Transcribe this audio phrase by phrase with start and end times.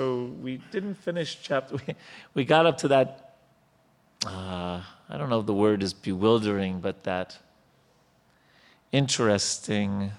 [0.00, 1.76] so we didn't finish chapter.
[1.86, 1.94] We,
[2.32, 3.36] we got up to that.
[4.24, 4.80] Uh,
[5.10, 7.36] I don't know if the word is bewildering, but that
[8.92, 10.10] interesting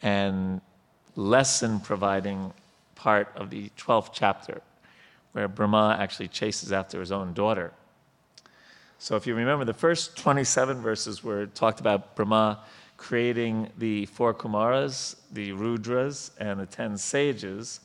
[0.00, 0.62] and
[1.14, 2.54] lesson providing
[2.94, 4.62] part of the 12th chapter,
[5.32, 7.74] where Brahma actually chases after his own daughter.
[8.98, 12.60] So, if you remember, the first 27 verses were talked about Brahma
[12.96, 17.80] creating the four Kumaras, the Rudras, and the ten sages.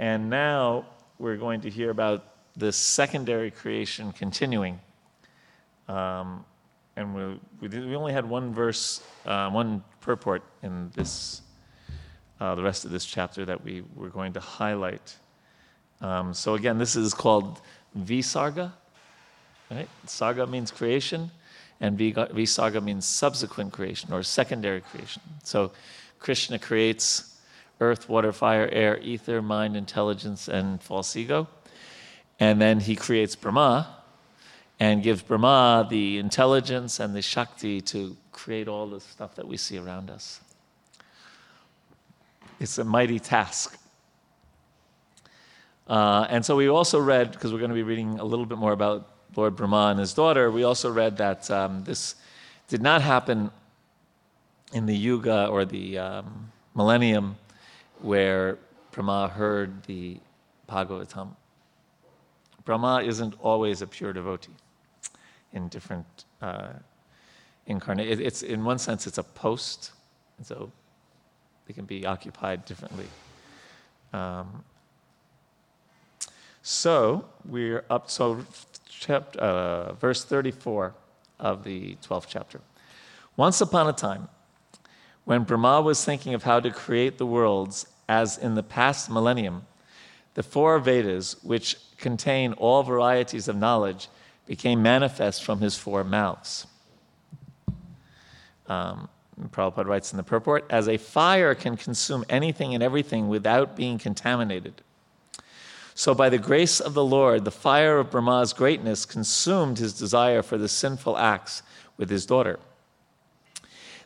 [0.00, 0.86] And now
[1.18, 2.24] we're going to hear about
[2.56, 4.80] the secondary creation continuing.
[5.88, 6.42] Um,
[6.96, 11.42] and we, we, we, only had one verse, uh, one purport in this,
[12.40, 15.14] uh, the rest of this chapter that we were going to highlight.
[16.00, 17.60] Um, so again, this is called
[17.94, 18.72] Visarga.
[19.70, 19.88] Right?
[20.06, 21.30] Sarga means creation,
[21.78, 25.20] and Visarga means subsequent creation or secondary creation.
[25.44, 25.72] So
[26.18, 27.29] Krishna creates
[27.80, 31.48] earth, water, fire, air, ether, mind, intelligence, and false ego.
[32.38, 33.96] And then he creates Brahma
[34.78, 39.56] and gives Brahma the intelligence and the Shakti to create all the stuff that we
[39.56, 40.40] see around us.
[42.58, 43.78] It's a mighty task.
[45.86, 48.58] Uh, and so we also read, because we're going to be reading a little bit
[48.58, 52.14] more about Lord Brahma and his daughter, we also read that um, this
[52.68, 53.50] did not happen
[54.72, 57.36] in the Yuga or the um, millennium
[58.02, 58.58] where
[58.92, 60.18] Brahma heard the
[60.68, 61.34] Bhagavatam.
[62.64, 64.56] Brahma isn't always a pure devotee
[65.52, 66.06] in different
[66.40, 66.72] uh,
[67.66, 68.20] incarnations.
[68.20, 69.92] It's in one sense it's a post,
[70.38, 70.70] and so
[71.66, 73.06] they can be occupied differently.
[74.12, 74.64] Um,
[76.62, 78.10] so we're up.
[78.10, 78.44] So
[78.88, 80.94] chapter, uh, verse 34
[81.38, 82.60] of the 12th chapter.
[83.36, 84.28] Once upon a time,
[85.24, 89.64] when Brahma was thinking of how to create the worlds as in the past millennium,
[90.34, 94.08] the four Vedas, which contain all varieties of knowledge,
[94.46, 96.66] became manifest from his four mouths.
[98.66, 99.08] Um,
[99.52, 103.96] Prabhupada writes in the purport as a fire can consume anything and everything without being
[103.96, 104.82] contaminated.
[105.94, 110.42] So, by the grace of the Lord, the fire of Brahma's greatness consumed his desire
[110.42, 111.62] for the sinful acts
[111.96, 112.58] with his daughter.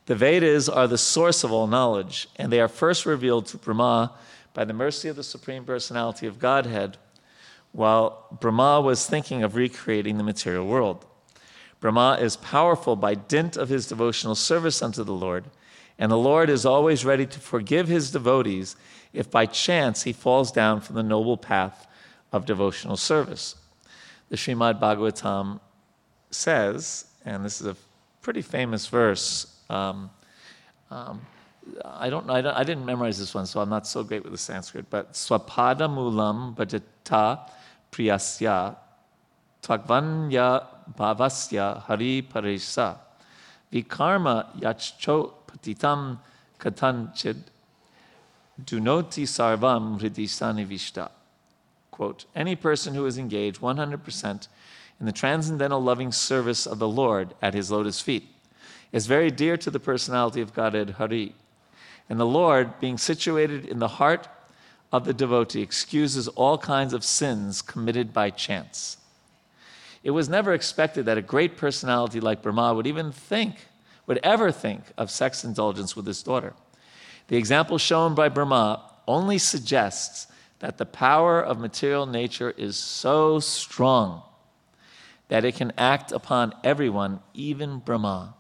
[0.07, 4.13] The Vedas are the source of all knowledge, and they are first revealed to Brahma
[4.53, 6.99] by the mercy of the Supreme Personality of Godhead,
[7.73, 11.07] while Brahma was thinking of recreating the material world.
[11.81, 15.47] Brahma is powerful by dint of his devotional service unto the Lord,
[15.99, 18.77] and the Lord is always ready to forgive his devotees
[19.13, 21.87] if by chance he falls down from the noble path
[22.31, 23.57] of devotional service.
[24.29, 25.61] The Srimad Bhagavatam
[26.31, 27.77] says, and this is a
[28.21, 29.54] pretty famous verse.
[29.71, 30.11] Um,
[30.91, 31.21] um,
[31.85, 34.39] I don't, I I didn't memorize this one, so I'm not so great with the
[34.39, 34.91] Sanskrit.
[34.91, 37.41] But swapada mulam bhajata
[37.91, 38.77] priyasya
[39.63, 40.67] tvagvanya
[40.99, 42.99] bhavasya hari paresa
[43.73, 46.19] vikarma yachcho patitam
[46.59, 47.43] katanchid
[48.63, 51.11] Dunoti sarvam vishta.
[51.91, 54.49] Quote, any person who is engaged 100%
[55.01, 58.34] in the transcendental loving service of the Lord at his lotus feet
[58.95, 61.35] is very dear to the personality of Godhead Hari.
[62.09, 64.29] And the Lord, being situated in the heart
[64.93, 68.99] of the devotee, excuses all kinds of sins committed by chance.
[70.05, 73.67] It was never expected that a great personality like Brahma would even think,
[74.07, 76.55] would ever think of sex indulgence with his daughter.
[77.27, 80.29] The example shown by Brahma only suggests
[80.61, 84.23] that the power of material nature is so strong
[85.27, 88.35] that it can act upon everyone, even Brahma.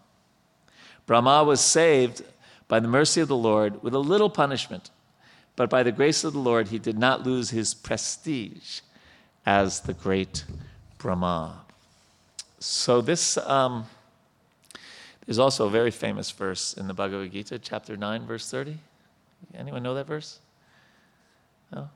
[1.06, 2.22] Brahma was saved
[2.69, 4.91] by the mercy of the Lord with a little punishment,
[5.56, 8.81] but by the grace of the Lord, he did not lose his prestige
[9.44, 10.44] as the great
[10.98, 11.60] Brahma.
[12.59, 13.87] So, this um,
[15.26, 18.78] there's also a very famous verse in the Bhagavad Gita, chapter 9, verse 30.
[19.54, 20.38] Anyone know that verse?
[21.72, 21.89] No?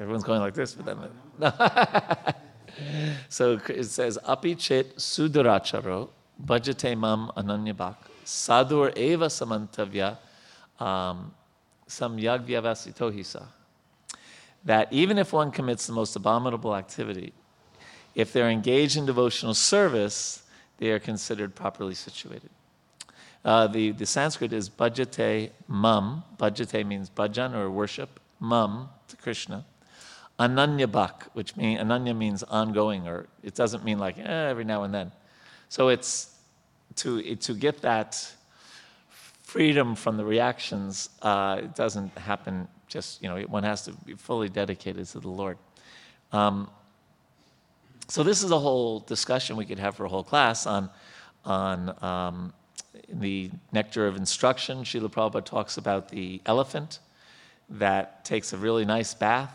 [0.00, 0.98] Everyone's going like this, but then.
[1.38, 1.52] No.
[3.28, 6.08] so it says, Api chit sudaracharo
[6.44, 10.18] bhajate mam ananyabhak sadur eva samantavya
[10.80, 11.32] um,
[11.88, 13.44] samyagvyavasitohisa.
[14.64, 17.32] That even if one commits the most abominable activity,
[18.14, 20.42] if they're engaged in devotional service,
[20.78, 22.50] they are considered properly situated.
[23.44, 26.22] Uh, the, the Sanskrit is bhajate mam.
[26.38, 28.20] Bhajate means bhajan or worship.
[28.40, 29.64] Mam to Krishna.
[30.38, 34.82] Ananya bhak, which mean ananya means ongoing, or it doesn't mean like eh, every now
[34.84, 35.12] and then.
[35.68, 36.31] So it's
[36.96, 38.32] to, to get that
[39.42, 44.14] freedom from the reactions uh, it doesn't happen just, you know, one has to be
[44.14, 45.56] fully dedicated to the Lord.
[46.30, 46.70] Um,
[48.06, 50.90] so this is a whole discussion we could have for a whole class on,
[51.44, 52.52] on um,
[53.08, 54.84] the nectar of instruction.
[54.84, 56.98] Srila Prabhupada talks about the elephant
[57.70, 59.54] that takes a really nice bath,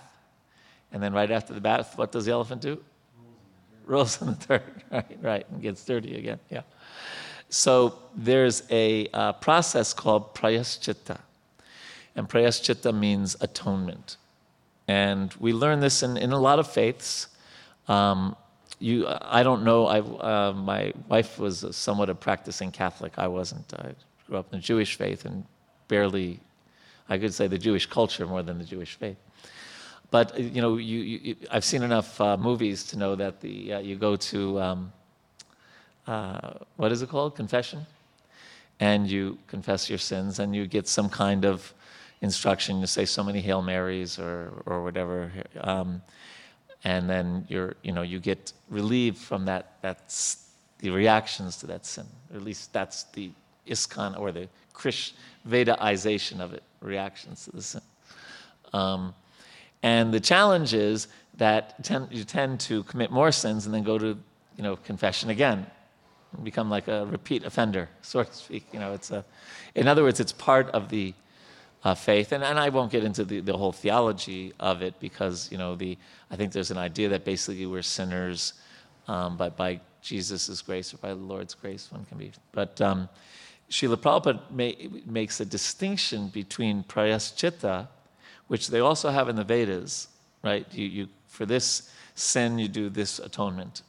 [0.92, 2.84] and then right after the bath, what does the elephant do?
[3.86, 6.62] Rolls in the dirt, right, right, and gets dirty again, yeah.
[7.50, 11.20] So there's a uh, process called prayaschitta,
[12.16, 14.18] and prayaschitta means atonement.
[14.88, 17.28] And we learn this in, in a lot of faiths.
[17.88, 18.36] Um,
[18.80, 19.88] you, I don't know.
[19.88, 23.14] I, uh, my wife was somewhat a practicing Catholic.
[23.18, 23.74] I wasn't.
[23.74, 23.94] I
[24.28, 25.46] grew up in the Jewish faith and
[25.88, 26.40] barely,
[27.10, 29.18] I could say, the Jewish culture more than the Jewish faith.
[30.12, 33.74] But uh, you know, you, you, I've seen enough uh, movies to know that the
[33.74, 34.94] uh, you go to um,
[36.08, 37.86] uh, what is it called, confession,
[38.80, 41.74] and you confess your sins, and you get some kind of
[42.22, 42.80] instruction.
[42.80, 45.32] You say so many Hail Marys or or whatever.
[45.62, 46.02] Um,
[46.84, 50.48] and then you're, you know, you get relieved from that, that's
[50.80, 52.06] the reactions to that sin.
[52.32, 53.32] Or at least that's the
[53.68, 55.14] ISKCON or the Krish
[55.50, 57.82] Vedaization of it, reactions to the sin.
[58.74, 59.14] Um,
[59.82, 61.08] and the challenge is
[61.38, 64.18] that ten, you tend to commit more sins and then go to,
[64.56, 65.66] you know, confession again,
[66.44, 68.68] become like a repeat offender, so to speak.
[68.72, 69.24] You know, it's a,
[69.76, 71.14] in other words, it's part of the
[71.84, 72.32] uh, faith.
[72.32, 75.76] And, and I won't get into the, the whole theology of it because, you know,
[75.76, 75.98] the,
[76.30, 78.54] I think there's an idea that basically we're sinners,
[79.08, 82.32] um, but by Jesus' grace or by the Lord's grace, one can be.
[82.52, 83.10] But um,
[83.70, 87.88] Srila Prabhupada may, makes a distinction between prayaschitta,
[88.48, 90.08] which they also have in the Vedas,
[90.44, 90.66] right?
[90.72, 93.82] You, you, for this sin, you do this atonement.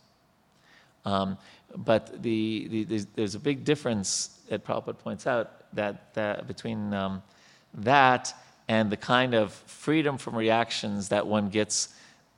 [1.05, 1.39] Um,
[1.77, 6.95] but the, the, there's, there's, a big difference that Prabhupada points out that, that between
[6.95, 7.23] um,
[7.75, 8.35] that
[8.69, 11.89] and the kind of freedom from reactions that one gets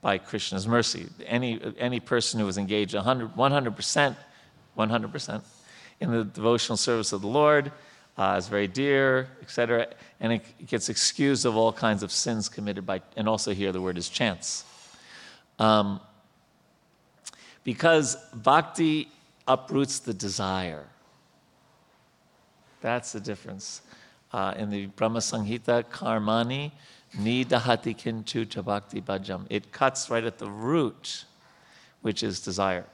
[0.01, 1.07] by Krishna's mercy.
[1.25, 4.15] Any, any person who is engaged 100, 100%,
[4.77, 5.41] 100%
[5.99, 7.71] in the devotional service of the Lord
[8.17, 9.87] uh, is very dear, etc.,
[10.19, 13.81] and it gets excused of all kinds of sins committed by, and also here the
[13.81, 14.65] word is chance.
[15.59, 15.99] Um,
[17.63, 19.07] because bhakti
[19.51, 20.85] uproots the desire.
[22.79, 23.81] That's the difference
[24.31, 26.71] uh, in the Brahma Samhita, Karmani,
[27.17, 29.45] Nidahati Kintu Chabakti Bhajam.
[29.49, 31.25] It cuts right at the root,
[32.01, 32.85] which is desire.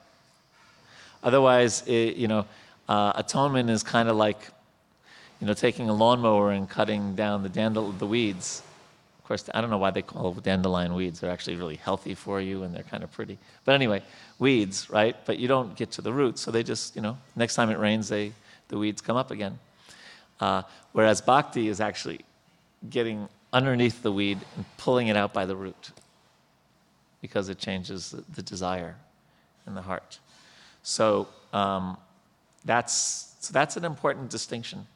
[1.24, 2.46] Otherwise, it, you know,
[2.90, 4.50] uh, atonement is kind of like,
[5.40, 8.64] you know, taking a lawnmower and cutting down the dandel- the weeds.
[9.28, 11.20] Course, I don't know why they call dandelion weeds.
[11.20, 13.38] They're actually really healthy for you and they're kind of pretty.
[13.66, 14.02] But anyway,
[14.40, 15.18] weeds, right?
[15.26, 17.78] But you don't get to the root, so they just, you know, next time it
[17.78, 18.32] rains, they
[18.70, 19.60] the weeds come up again.
[20.40, 20.62] Uh,
[20.94, 22.22] whereas bhakti is actually
[22.90, 25.92] getting underneath the weed and pulling it out by the root
[27.22, 28.96] because it changes the, the desire
[29.66, 30.20] in the heart.
[30.84, 31.98] So, um,
[32.64, 34.88] that's, so that's an important distinction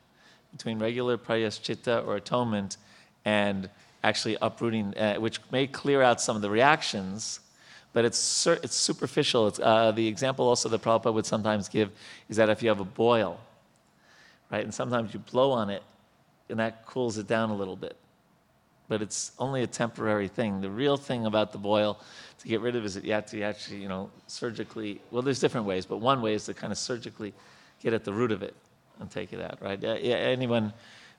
[0.53, 2.77] between regular prayaschitta or atonement
[3.25, 3.69] and
[4.03, 7.39] actually uprooting, uh, which may clear out some of the reactions,
[7.93, 9.47] but it's, it's superficial.
[9.47, 11.91] It's, uh, the example also that Prabhupada would sometimes give
[12.29, 13.39] is that if you have a boil,
[14.51, 14.63] right?
[14.63, 15.83] And sometimes you blow on it,
[16.49, 17.95] and that cools it down a little bit.
[18.87, 20.59] But it's only a temporary thing.
[20.59, 21.99] The real thing about the boil
[22.39, 25.01] to get rid of is that you have to actually, you know, surgically.
[25.11, 27.33] Well, there's different ways, but one way is to kind of surgically
[27.81, 28.53] get at the root of it
[28.99, 29.81] and take it out, right?
[29.81, 30.73] Yeah, anyone,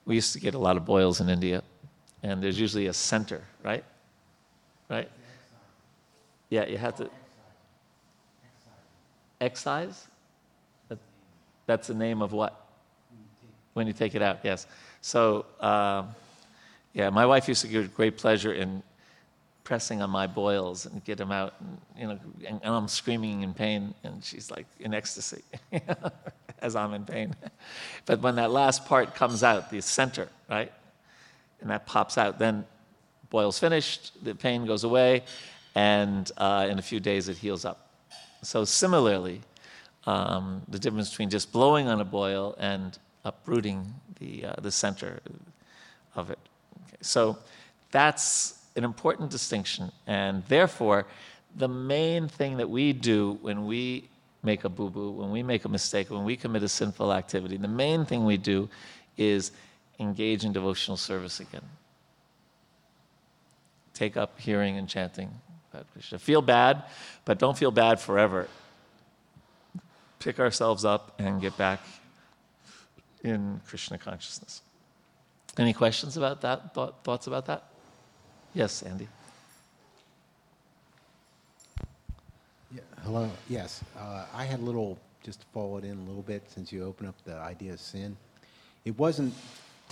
[0.05, 1.63] we used to get a lot of boils in India,
[2.23, 3.83] and there's usually a center, right?
[4.89, 5.09] Right?
[6.49, 7.09] Yeah, you have to.
[9.39, 10.07] Excise?
[11.65, 12.63] That's the name of what?
[13.73, 14.67] when you take it out, yes.
[15.01, 16.03] So, uh,
[16.93, 18.83] yeah, my wife used to get great pleasure in
[19.63, 23.41] pressing on my boils and get them out, and, you know, and, and I'm screaming
[23.41, 25.41] in pain, and she's like in ecstasy
[26.61, 27.35] as I'm in pain.
[28.05, 30.71] but when that last part comes out, the center, right,
[31.63, 32.65] and that pops out, then
[33.29, 35.23] boil's finished, the pain goes away,
[35.75, 37.87] and uh, in a few days it heals up.
[38.43, 39.41] So similarly,
[40.05, 45.21] um, the difference between just blowing on a boil and uprooting the, uh, the center
[46.15, 46.39] of it.
[46.87, 47.37] Okay, so
[47.91, 49.89] that's an important distinction.
[50.05, 51.07] And therefore,
[51.55, 54.09] the main thing that we do when we
[54.43, 57.55] make a boo boo, when we make a mistake, when we commit a sinful activity,
[57.55, 58.67] the main thing we do
[59.17, 59.53] is
[59.99, 61.63] engage in devotional service again.
[63.93, 65.29] Take up hearing and chanting.
[66.19, 66.83] Feel bad,
[67.25, 68.47] but don't feel bad forever.
[70.19, 71.79] Pick ourselves up and get back
[73.23, 74.61] in Krishna consciousness.
[75.57, 76.73] Any questions about that?
[76.73, 77.63] Thought, thoughts about that?
[78.53, 79.07] Yes, Andy.
[82.73, 83.29] Yeah, hello.
[83.49, 86.71] Yes, uh, I had a little, just to follow it in a little bit, since
[86.71, 88.17] you opened up the idea of sin.
[88.85, 89.33] It wasn't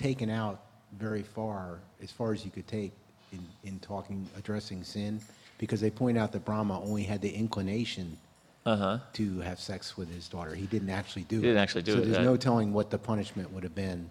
[0.02, 0.60] taken out
[0.98, 2.92] very far, as far as you could take
[3.32, 5.22] in, in talking, addressing sin,
[5.58, 8.18] because they point out that Brahma only had the inclination
[8.66, 8.98] Uh huh.
[9.14, 10.54] to have sex with his daughter.
[10.56, 11.42] He didn't actually do it.
[11.42, 12.26] He didn't actually do so it, there's right.
[12.26, 14.10] no telling what the punishment would have been.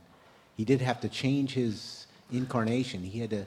[0.57, 3.03] He did have to change his incarnation.
[3.03, 3.47] He had to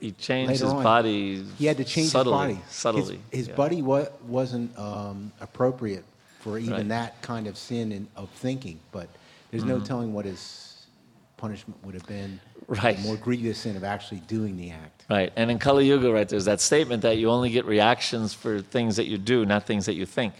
[0.00, 1.44] He changed his on, body.
[1.58, 2.60] He had to change subtly, his body.
[2.68, 3.02] Subtly.
[3.30, 3.54] His, his yeah.
[3.54, 6.04] body wa- wasn't um, appropriate
[6.40, 6.88] for even Right.
[6.88, 9.08] that kind of sin in, of thinking, but
[9.50, 10.69] there's no telling what his
[11.40, 12.40] punishment would have been.
[12.68, 12.96] Right.
[12.96, 15.04] The more grievous sin of actually doing the act.
[15.08, 15.32] Right.
[15.34, 18.96] And in Kali Yuga, right, there's that statement that you only get reactions for things
[18.96, 20.34] that you do, not things that you think.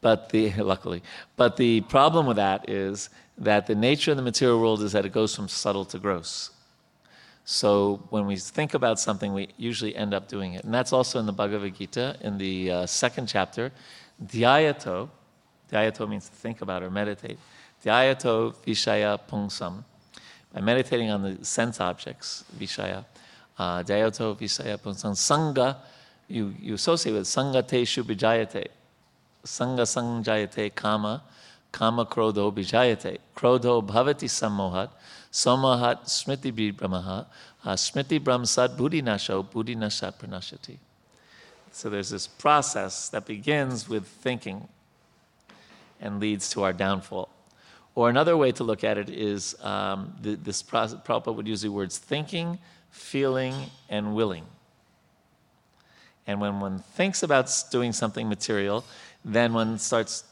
[0.00, 1.02] But the, luckily,
[1.36, 5.04] but the problem with that is that the nature of the material world is that
[5.04, 6.50] it goes from subtle to gross.
[7.44, 10.64] So when we think about something, we usually end up doing it.
[10.64, 13.72] And that's also in the Bhagavad Gita, in the uh, second chapter.
[14.22, 15.08] Dhyayato,
[15.72, 17.38] dhyayato means to think about or meditate.
[17.84, 19.84] Dhyayato vishaya pungsam.
[20.58, 23.04] By meditating on the sense objects, vishaya,
[23.60, 25.14] uh, vishaya pungsam.
[25.14, 25.76] Sangha,
[26.26, 28.66] you, you associate with sangha te shubhijayate.
[29.44, 31.22] Sangha sangjayate kama,
[31.70, 33.18] kama krodho bijayate.
[33.36, 34.90] Krodho bhavati sammohat,
[35.30, 37.26] samohat smriti brahmaha,
[37.64, 40.78] uh, smriti brahm sad buddhi nasho, buddhi nashat pranashati.
[41.70, 44.66] So there's this process that begins with thinking
[46.00, 47.28] and leads to our downfall.
[47.98, 51.68] Or another way to look at it is um, this process, Prabhupada would use the
[51.68, 52.60] words thinking,
[52.92, 53.56] feeling,
[53.88, 54.44] and willing.
[56.24, 58.84] And when one thinks about doing something material,
[59.24, 60.22] then one starts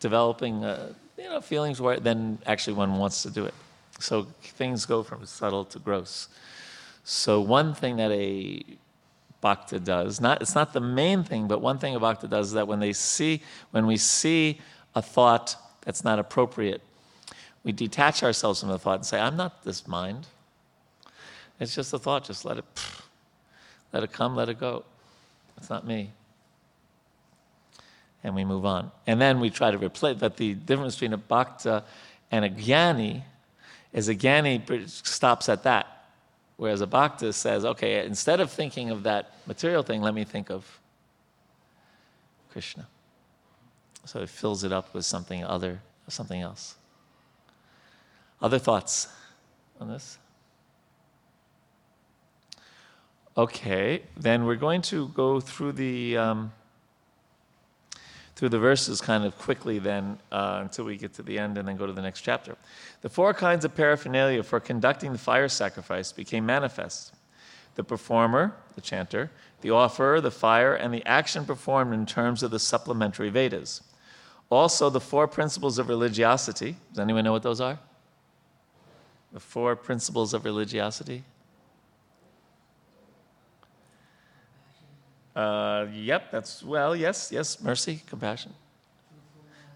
[0.00, 3.54] developing uh, you know, feelings where then actually one wants to do it.
[4.00, 6.28] So things go from subtle to gross.
[7.04, 8.62] So one thing that a
[9.40, 12.52] bhakta does, not, it's not the main thing, but one thing a bhakta does is
[12.52, 13.40] that when they see,
[13.70, 14.60] when we see
[14.94, 16.82] a thought that's not appropriate,
[17.64, 20.26] we detach ourselves from the thought and say, I'm not this mind.
[21.58, 22.64] It's just a thought, just let it,
[23.92, 24.84] let it come, let it go.
[25.56, 26.12] It's not me.
[28.22, 28.90] And we move on.
[29.06, 31.84] And then we try to replace, but the difference between a bhakta
[32.30, 33.22] and a jnani
[33.92, 36.06] is a jnani stops at that.
[36.56, 40.50] Whereas a bhakta says, okay, instead of thinking of that material thing, let me think
[40.50, 40.80] of
[42.52, 42.86] Krishna.
[44.04, 46.76] So it fills it up with something other, something else.
[48.44, 49.08] Other thoughts
[49.80, 50.18] on this?
[53.38, 56.52] Okay, then we're going to go through the um,
[58.36, 61.66] through the verses kind of quickly then uh, until we get to the end and
[61.66, 62.54] then go to the next chapter.
[63.00, 67.14] The four kinds of paraphernalia for conducting the fire sacrifice became manifest.
[67.76, 69.30] The performer, the chanter,
[69.62, 73.80] the offerer, the fire, and the action performed in terms of the supplementary Vedas.
[74.50, 76.76] Also, the four principles of religiosity.
[76.90, 77.78] Does anyone know what those are?
[79.34, 81.24] The four principles of religiosity?
[85.34, 88.54] Uh, yep, that's, well, yes, yes, mercy, compassion,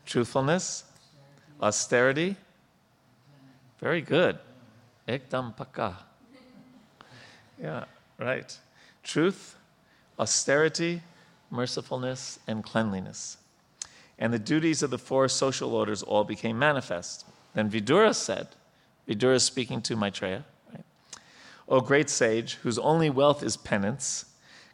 [0.07, 0.85] truthfulness,
[1.61, 2.37] austerity.
[3.81, 4.39] Very good.
[5.09, 5.97] Ekdam paka.
[7.61, 7.87] Yeah,
[8.17, 8.57] right.
[9.03, 9.57] Truth,
[10.21, 11.03] austerity,
[11.51, 13.39] mercifulness, and cleanliness.
[14.21, 17.27] And the duties of the four social orders all became manifest.
[17.55, 18.49] Then Vidura said,
[19.09, 20.85] Vidura is speaking to Maitreya, right?
[21.69, 24.27] O great sage, whose only wealth is penance,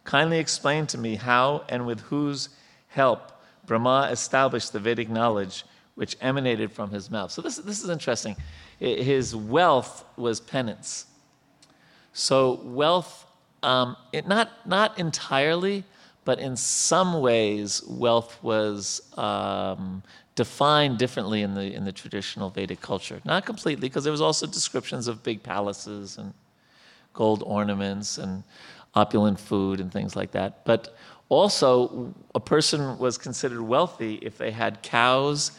[0.02, 2.48] kindly explain to me how and with whose
[2.88, 3.32] help
[3.66, 5.64] Brahma established the Vedic knowledge
[5.94, 7.30] which emanated from his mouth.
[7.30, 8.36] So this, this is interesting.
[8.78, 11.06] His wealth was penance.
[12.12, 13.26] So wealth,
[13.62, 15.84] um, it, not, not entirely,
[16.24, 20.02] but in some ways, wealth was um,
[20.34, 23.20] defined differently in the, in the traditional Vedic culture.
[23.24, 26.34] Not completely, because there was also descriptions of big palaces and
[27.12, 28.42] gold ornaments and
[28.94, 30.64] opulent food and things like that.
[30.64, 30.96] But
[31.28, 35.52] also, a person was considered wealthy if they had cows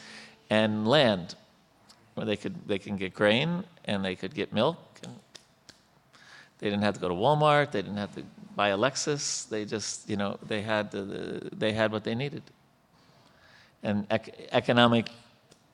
[0.49, 1.35] and land,
[2.13, 4.77] where they could they can get grain and they could get milk.
[6.59, 7.71] They didn't have to go to Walmart.
[7.71, 8.23] They didn't have to
[8.55, 9.49] buy a Lexus.
[9.49, 12.43] They just you know they had the, they had what they needed.
[13.83, 15.09] And ec- economic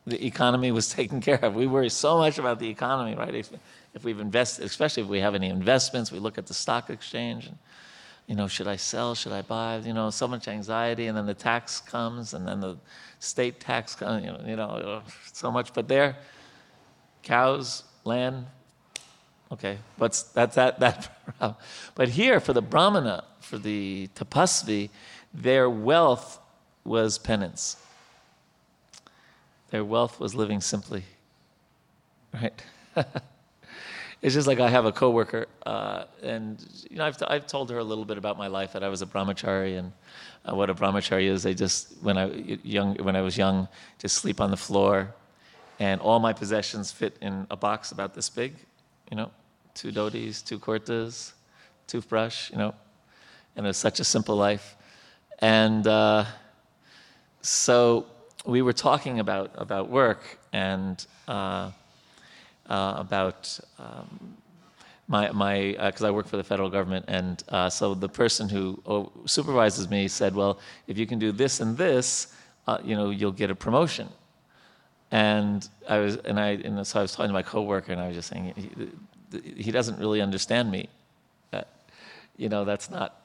[0.05, 1.55] the economy was taken care of.
[1.55, 3.33] We worry so much about the economy, right?
[3.33, 3.51] If,
[3.93, 7.47] if we've invested, especially if we have any investments, we look at the stock exchange,
[7.47, 7.57] and
[8.27, 9.13] you know, should I sell?
[9.15, 9.77] Should I buy?
[9.77, 12.77] You know, so much anxiety, and then the tax comes, and then the
[13.19, 14.23] state tax comes.
[14.23, 15.01] You know, you know
[15.33, 15.73] so much.
[15.73, 16.15] But there,
[17.23, 18.45] cows, land.
[19.51, 21.57] Okay, what's that's that that.
[21.95, 24.89] But here, for the brahmana, for the tapasvi,
[25.33, 26.39] their wealth
[26.85, 27.75] was penance.
[29.71, 31.03] Their wealth was living simply.
[32.33, 32.53] Right.
[34.21, 37.69] it's just like I have a coworker, uh, and you know, I've, t- I've told
[37.71, 39.93] her a little bit about my life that I was a brahmachari and
[40.45, 41.43] uh, what a brahmachari is.
[41.43, 42.25] They just when I
[42.63, 45.13] young when I was young, just sleep on the floor,
[45.79, 48.55] and all my possessions fit in a box about this big,
[49.09, 49.31] you know,
[49.73, 51.31] two dhotis, two kurtas,
[51.87, 52.75] toothbrush, you know,
[53.55, 54.75] and it was such a simple life,
[55.39, 56.25] and uh,
[57.41, 58.05] so
[58.45, 61.05] we were talking about about work and.
[61.27, 61.71] Uh,
[62.71, 64.37] uh, about um,
[65.07, 68.47] my my because uh, I work for the federal government, and uh, so the person
[68.47, 70.57] who oh, supervises me said, "Well,
[70.87, 72.33] if you can do this and this,
[72.67, 74.07] uh, you know, you'll get a promotion."
[75.11, 78.07] And I was and I and so I was talking to my coworker, and I
[78.07, 80.87] was just saying, he, he doesn't really understand me.
[82.37, 83.21] You know, that's not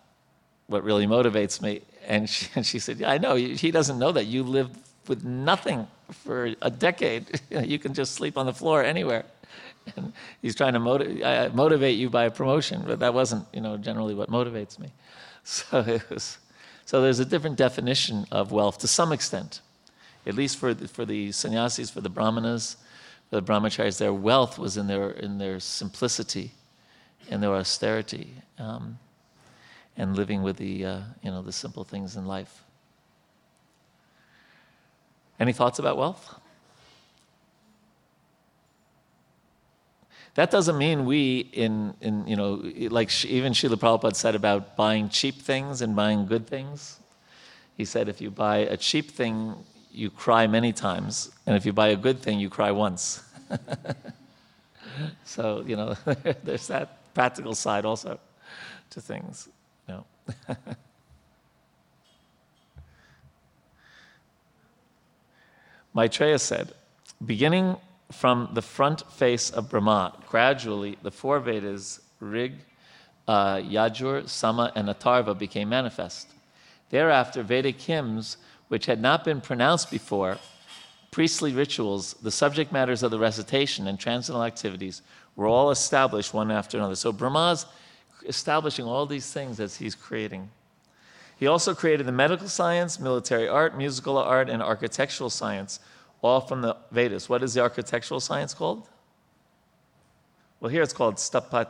[0.66, 1.82] what really motivates me.
[2.06, 3.36] And she, and she said, yeah, I know.
[3.36, 4.76] He doesn't know that you lived
[5.08, 7.40] with nothing for a decade.
[7.50, 9.24] you can just sleep on the floor anywhere
[9.94, 13.60] and he's trying to motiv- uh, motivate you by a promotion, but that wasn't, you
[13.60, 14.88] know, generally what motivates me.
[15.48, 16.38] So it was,
[16.86, 19.60] so there's a different definition of wealth to some extent,
[20.26, 22.76] at least for the, for the sannyasis, for the brahmanas,
[23.30, 23.96] for the brahmacharis.
[23.96, 26.50] Their wealth was in their in their simplicity,
[27.28, 28.98] in their austerity, um,
[29.96, 32.64] and living with the uh, you know the simple things in life.
[35.38, 36.40] Any thoughts about wealth?
[40.34, 45.08] That doesn't mean we, in, in you know, like even Srila Prabhupada said about buying
[45.08, 47.00] cheap things and buying good things.
[47.76, 49.54] He said if you buy a cheap thing,
[49.92, 53.22] you cry many times, and if you buy a good thing, you cry once.
[55.24, 55.94] so, you know,
[56.44, 58.20] there's that practical side also
[58.90, 59.48] to things.
[59.88, 60.04] You know.
[65.96, 66.74] Maitreya said,
[67.24, 67.74] beginning
[68.12, 72.52] from the front face of Brahma, gradually the four Vedas, Rig,
[73.26, 76.28] uh, Yajur, Sama, and Atharva, became manifest.
[76.90, 78.36] Thereafter, Vedic hymns,
[78.68, 80.36] which had not been pronounced before,
[81.10, 85.00] priestly rituals, the subject matters of the recitation, and transcendental activities
[85.34, 86.94] were all established one after another.
[86.94, 87.64] So Brahma's
[88.26, 90.50] establishing all these things as he's creating.
[91.36, 95.80] He also created the medical science, military art, musical art, and architectural science
[96.22, 97.28] all from the Vedas.
[97.28, 98.88] What is the architectural science called?
[100.60, 101.68] Well, here it's called stapat,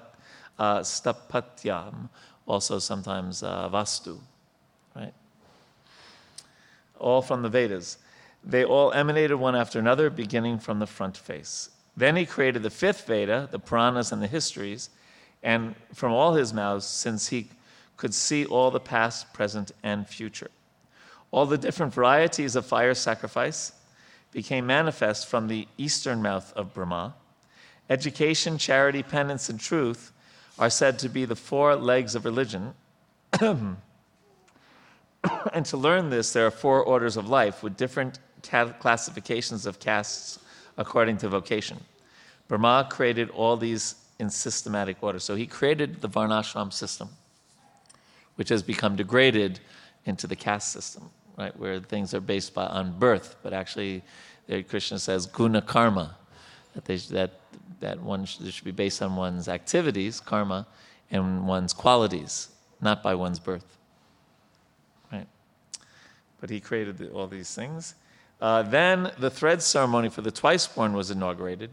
[0.58, 2.08] uh, stapatyam,
[2.46, 4.18] also sometimes uh, vastu,
[4.94, 5.12] right?
[6.98, 7.98] All from the Vedas.
[8.44, 11.70] They all emanated one after another, beginning from the front face.
[11.96, 14.90] Then he created the fifth Veda, the Puranas and the histories,
[15.42, 17.48] and from all his mouths, since he
[17.96, 20.50] could see all the past, present, and future.
[21.30, 23.72] All the different varieties of fire sacrifice,
[24.36, 27.14] became manifest from the eastern mouth of Brahma.
[27.88, 30.12] Education, charity, penance, and truth
[30.58, 32.74] are said to be the four legs of religion.
[33.40, 33.78] and
[35.64, 38.18] to learn this, there are four orders of life with different
[38.78, 40.38] classifications of castes
[40.76, 41.78] according to vocation.
[42.46, 45.18] Brahma created all these in systematic order.
[45.18, 47.08] So he created the Varnashram system,
[48.36, 49.60] which has become degraded
[50.04, 54.02] into the caste system right, where things are based by, on birth, but actually,
[54.68, 56.16] Krishna says guna karma,
[56.74, 57.32] that, they, that,
[57.80, 60.66] that one should, should be based on one's activities, karma,
[61.10, 62.48] and one's qualities,
[62.80, 63.76] not by one's birth.
[65.12, 65.26] Right?
[66.40, 67.94] But he created all these things.
[68.40, 71.72] Uh, then the thread ceremony for the twice born was inaugurated,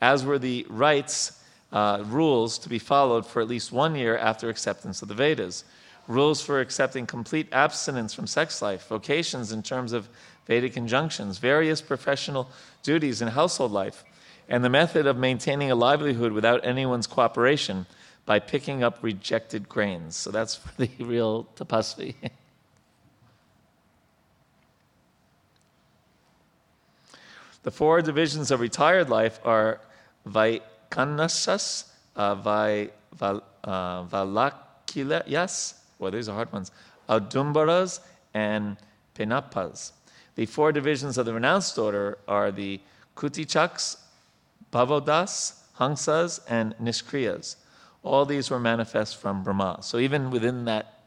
[0.00, 1.36] as were the rites,
[1.72, 5.64] uh, rules to be followed for at least one year after acceptance of the Vedas
[6.10, 10.08] rules for accepting complete abstinence from sex life, vocations in terms of
[10.46, 12.50] Vedic injunctions, various professional
[12.82, 14.02] duties in household life,
[14.48, 17.86] and the method of maintaining a livelihood without anyone's cooperation
[18.26, 20.16] by picking up rejected grains.
[20.16, 22.16] So that's for the real tapasvi.
[27.62, 29.80] the four divisions of retired life are
[30.26, 31.84] Vaikanasas,
[32.16, 36.72] uh, vai, val, uh, Valakilayas, well, these are hard ones,
[37.08, 38.00] Audumbaras
[38.34, 38.76] and
[39.14, 39.92] Penapas.
[40.34, 42.80] The four divisions of the renounced order are the
[43.16, 43.96] Kutichaks,
[44.72, 47.56] Bhavodas, Hangsas, and Nishkriyas.
[48.02, 49.78] All these were manifest from Brahma.
[49.82, 51.00] So even within that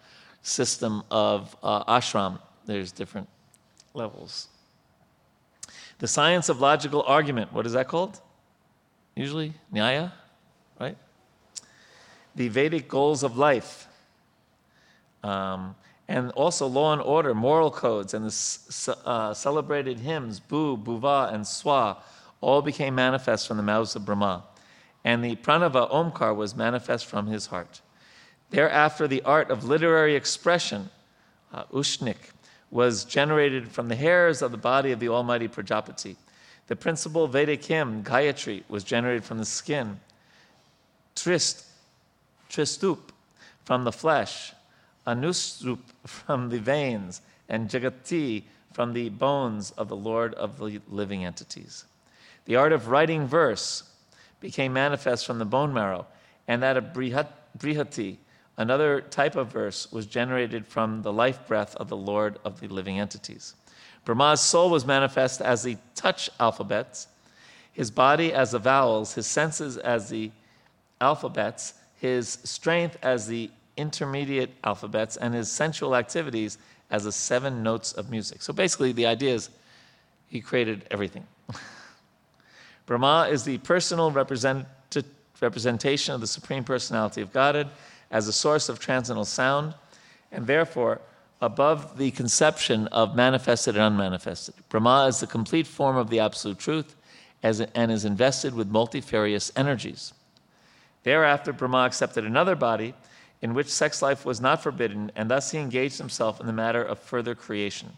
[0.44, 2.38] system of uh, ashram.
[2.66, 3.28] There's different
[3.94, 4.50] levels.
[6.00, 8.20] The science of logical argument, what is that called?
[9.16, 10.12] Usually, Nyaya,
[10.80, 10.98] right?
[12.36, 13.88] The Vedic goals of life.
[15.24, 15.76] Um,
[16.08, 21.44] and also law and order, moral codes, and the uh, celebrated hymns, Bu, Buva, and
[21.46, 21.98] Swa,
[22.42, 24.44] all became manifest from the mouths of Brahma.
[25.06, 27.82] And the pranava Omkar was manifest from his heart.
[28.50, 30.90] Thereafter, the art of literary expression,
[31.54, 32.32] uh, Ushnik,
[32.70, 36.16] was generated from the hairs of the body of the Almighty Prajapati.
[36.68, 40.00] The principal Vedic hymn, Gayatri, was generated from the skin.
[41.16, 41.66] Trist,
[42.50, 43.10] Tristup,
[43.64, 44.54] from the flesh.
[45.06, 47.22] Anustup, from the veins.
[47.50, 51.86] And Jagati, from the bones of the Lord of the living entities.
[52.46, 53.84] The art of writing verse
[54.40, 56.08] became manifest from the bone marrow,
[56.48, 58.18] and that of Brihati,
[58.56, 62.68] Another type of verse was generated from the life breath of the Lord of the
[62.68, 63.56] living entities.
[64.06, 67.08] Brahma's soul was manifest as the touch alphabets,
[67.72, 70.32] his body as the vowels, his senses as the
[71.02, 76.58] alphabets, his strength as the intermediate alphabets, and his sensual activities
[76.90, 78.42] as the seven notes of music.
[78.42, 79.50] So basically, the idea is
[80.28, 81.26] he created everything.
[82.86, 87.70] Brahma is the personal representation of the Supreme Personality of Godhead
[88.12, 89.74] as a source of transcendental sound,
[90.32, 91.02] and therefore
[91.42, 94.56] above the conception of manifested and unmanifested.
[94.70, 96.96] Brahma is the complete form of the Absolute Truth
[97.42, 100.14] as, and is invested with multifarious energies.
[101.04, 102.94] Thereafter, Brahma accepted another body
[103.44, 106.82] in which sex life was not forbidden, and thus he engaged himself in the matter
[106.82, 107.90] of further creation.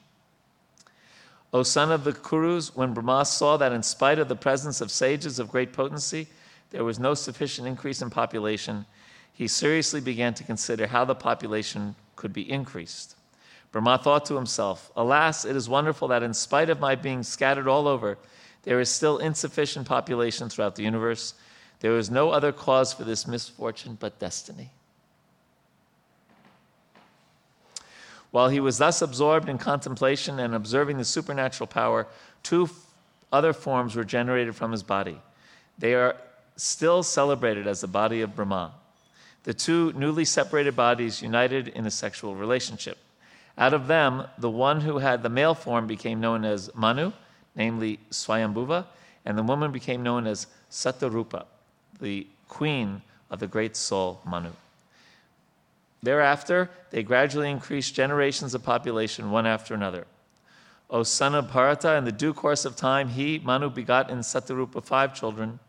[1.53, 4.89] O son of the Kurus, when Brahma saw that in spite of the presence of
[4.89, 6.25] sages of great potency,
[6.71, 8.87] there was no sufficient increase in population,
[9.33, 13.15] he seriously began to consider how the population could be increased.
[13.71, 17.67] Brahma thought to himself, Alas, it is wonderful that in spite of my being scattered
[17.67, 18.17] all over,
[18.63, 21.35] there is still insufficient population throughout the universe.
[21.81, 24.71] There is no other cause for this misfortune but destiny.
[28.35, 32.05] While he was thus absorbed in contemplation and observing the supernatural power,
[32.43, 32.69] two
[33.31, 35.21] other forms were generated from his body.
[35.77, 36.17] They are
[36.57, 38.73] still celebrated as the body of Brahma
[39.43, 42.97] the two newly separated bodies united in a sexual relationship.
[43.57, 47.13] Out of them, the one who had the male form became known as Manu,
[47.55, 48.85] namely Swayambhuva,
[49.23, 51.45] and the woman became known as Satarupa,
[52.01, 54.51] the queen of the great soul Manu.
[56.05, 60.07] Thereafter, they gradually increased generations of population one after another.
[60.89, 64.83] O son of Bharata, in the due course of time, he, Manu, begot in Satarupa
[64.83, 65.59] five children,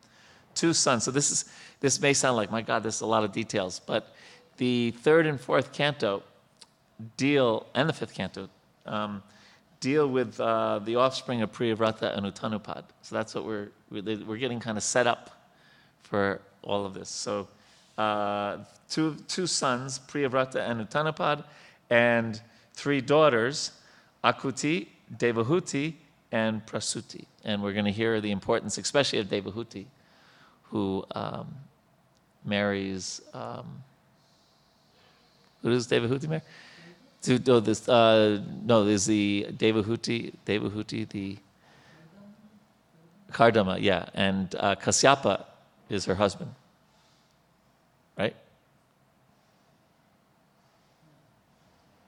[0.55, 1.05] two sons.
[1.05, 1.47] So this is
[1.81, 4.15] this may sound like, my God, this is a lot of details, but
[4.57, 6.23] the third and fourth canto
[7.17, 8.49] deal, and the fifth canto,
[8.87, 9.23] um,
[9.81, 12.85] deal with uh, the offspring of Priyavrata and Uttanapad.
[13.03, 15.31] So that's what we're, we're getting kind of set up
[16.03, 17.11] for all of this.
[17.11, 17.49] So
[17.99, 21.45] uh, two, two sons, Priyavrata and Uttanapad,
[21.91, 22.41] and
[22.75, 23.73] three daughters,
[24.25, 25.95] Akuti, Devahuti,
[26.33, 27.25] and Prasuti.
[27.45, 29.87] And we're going to hear the importance, especially of Devahuti,
[30.65, 31.55] who um,
[32.45, 33.21] marries.
[33.33, 33.83] Um,
[35.63, 36.43] who does Devahuti marry?
[37.23, 41.39] To, no, this, uh, no, there's the Devahuti, Devahuti, the
[43.33, 45.45] Kardama, yeah, and uh, Kasyapa
[45.89, 46.55] is her husband,
[48.17, 48.37] right?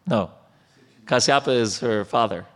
[0.09, 0.31] No,
[1.05, 2.47] Kasyapa is her father.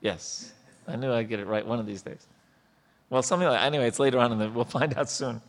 [0.00, 0.52] Yes,
[0.86, 2.26] I knew I'd get it right one of these days.
[3.08, 3.88] Well, something like anyway.
[3.88, 5.40] It's later on, and we'll find out soon.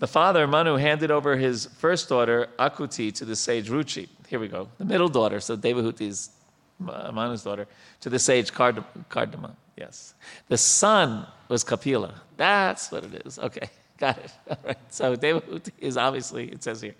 [0.00, 4.08] The father, Manu, handed over his first daughter, Akuti, to the sage Ruchi.
[4.28, 4.68] Here we go.
[4.78, 6.30] The middle daughter, so Devahuti's
[6.78, 7.66] Manu's daughter,
[8.00, 9.54] to the sage Kardama.
[9.76, 10.14] Yes.
[10.48, 12.14] The son was Kapila.
[12.36, 13.38] That's what it is.
[13.38, 14.32] Okay, got it.
[14.48, 14.78] All right.
[14.88, 16.94] So Devahuti is obviously, it says here,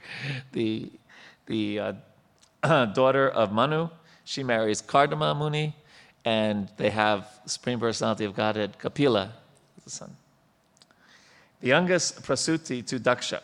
[0.52, 0.90] the,
[1.46, 1.92] the uh,
[2.94, 3.88] daughter of Manu.
[4.24, 5.74] She marries Kardama Muni,
[6.24, 9.32] and they have Supreme Personality of Godhead, Kapila,
[9.84, 10.16] the son
[11.60, 13.40] the youngest Prasuti to Daksha.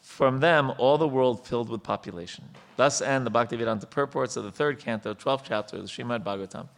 [0.00, 2.44] From them, all the world filled with population.
[2.76, 6.68] Thus end the Bhaktivedanta purports of the third canto, 12th chapter of the Srimad Bhagavatam,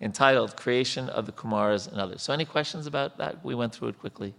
[0.00, 2.22] entitled Creation of the Kumaras and Others.
[2.22, 3.44] So, any questions about that?
[3.44, 4.34] We went through it quickly.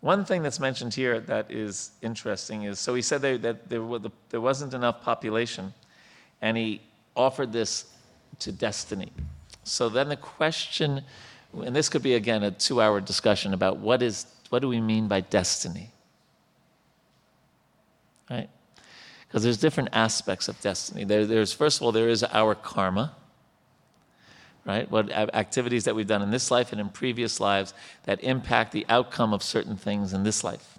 [0.00, 3.86] One thing that's mentioned here that is interesting is so he said there, that there,
[4.30, 5.74] there wasn't enough population,
[6.40, 6.80] and he
[7.14, 7.84] offered this
[8.38, 9.12] to destiny.
[9.64, 11.02] So then the question
[11.64, 15.08] and this could be again a two-hour discussion about what is what do we mean
[15.08, 15.90] by destiny
[18.30, 18.48] right
[19.26, 21.04] Because there's different aspects of destiny.
[21.04, 23.14] There, there's, first of all, there is our karma,
[24.64, 24.90] right?
[24.90, 28.86] What activities that we've done in this life and in previous lives that impact the
[28.88, 30.78] outcome of certain things in this life.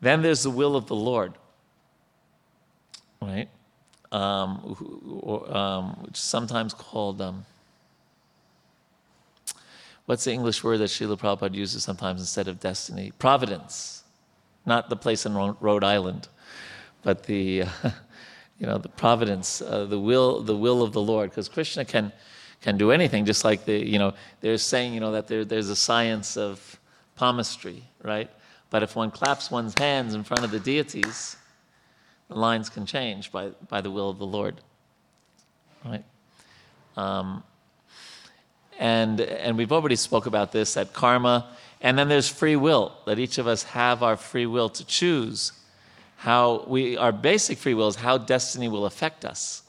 [0.00, 1.34] Then there's the will of the Lord,
[3.20, 3.48] right?
[4.12, 4.76] Um,
[5.22, 7.44] or, um, which is sometimes called, um,
[10.06, 13.12] what's the English word that Srila Prabhupada uses sometimes instead of destiny?
[13.18, 14.04] Providence.
[14.64, 16.28] Not the place in Rhode Island,
[17.02, 17.68] but the, uh,
[18.58, 21.30] you know, the providence, uh, the will, the will of the Lord.
[21.30, 22.12] Because Krishna can,
[22.60, 25.68] can do anything, just like the, you know, they're saying, you know, that there, there's
[25.68, 26.78] a science of
[27.16, 28.30] palmistry, right?
[28.70, 31.36] But if one claps one's hands in front of the deities,
[32.28, 34.60] the lines can change by, by the will of the Lord.
[35.84, 36.04] Right?
[36.96, 37.42] Um,
[38.78, 43.18] and, and we've already spoke about this that karma, and then there's free will, that
[43.18, 45.52] each of us have our free will to choose
[46.16, 49.62] how we, our basic free will is how destiny will affect us,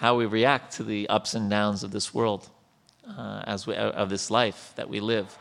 [0.00, 2.48] how we react to the ups and downs of this world,
[3.06, 5.36] uh, as we, of this life that we live.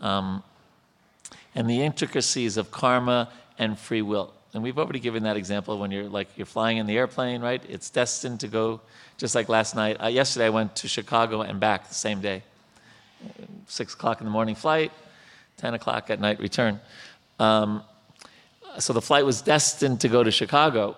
[0.00, 0.44] Um,
[1.56, 4.32] and the intricacies of karma and free will.
[4.54, 7.60] And we've already given that example when you're like you're flying in the airplane, right?
[7.68, 8.80] It's destined to go
[9.18, 10.00] just like last night.
[10.00, 12.44] Uh, yesterday I went to Chicago and back the same day.
[13.66, 14.92] Six o'clock in the morning flight,
[15.56, 16.78] ten o'clock at night return.
[17.40, 17.82] Um,
[18.78, 20.96] so the flight was destined to go to Chicago,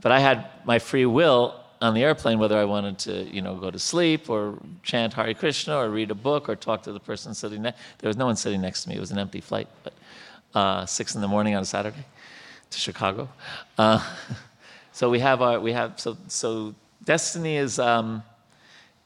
[0.00, 3.54] but I had my free will on the airplane whether I wanted to, you know,
[3.54, 7.00] go to sleep or chant Hare Krishna or read a book or talk to the
[7.00, 7.80] person sitting next.
[7.98, 8.96] There was no one sitting next to me.
[8.96, 9.92] It was an empty flight, but
[10.54, 12.04] uh, six in the morning on a Saturday
[12.70, 13.28] to Chicago.
[13.76, 14.04] Uh,
[14.92, 17.78] so we have our we have so so destiny is.
[17.78, 18.22] Um,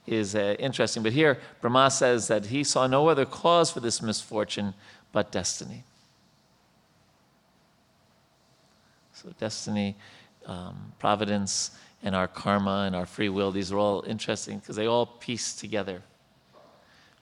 [0.07, 1.03] is uh, interesting.
[1.03, 4.75] But here, Brahma says that he saw no other cause for this misfortune
[5.13, 5.85] but destiny.
[9.13, 9.95] So, destiny,
[10.47, 11.73] um, providence,
[12.03, 15.55] and our karma and our free will, these are all interesting because they all piece
[15.55, 16.03] together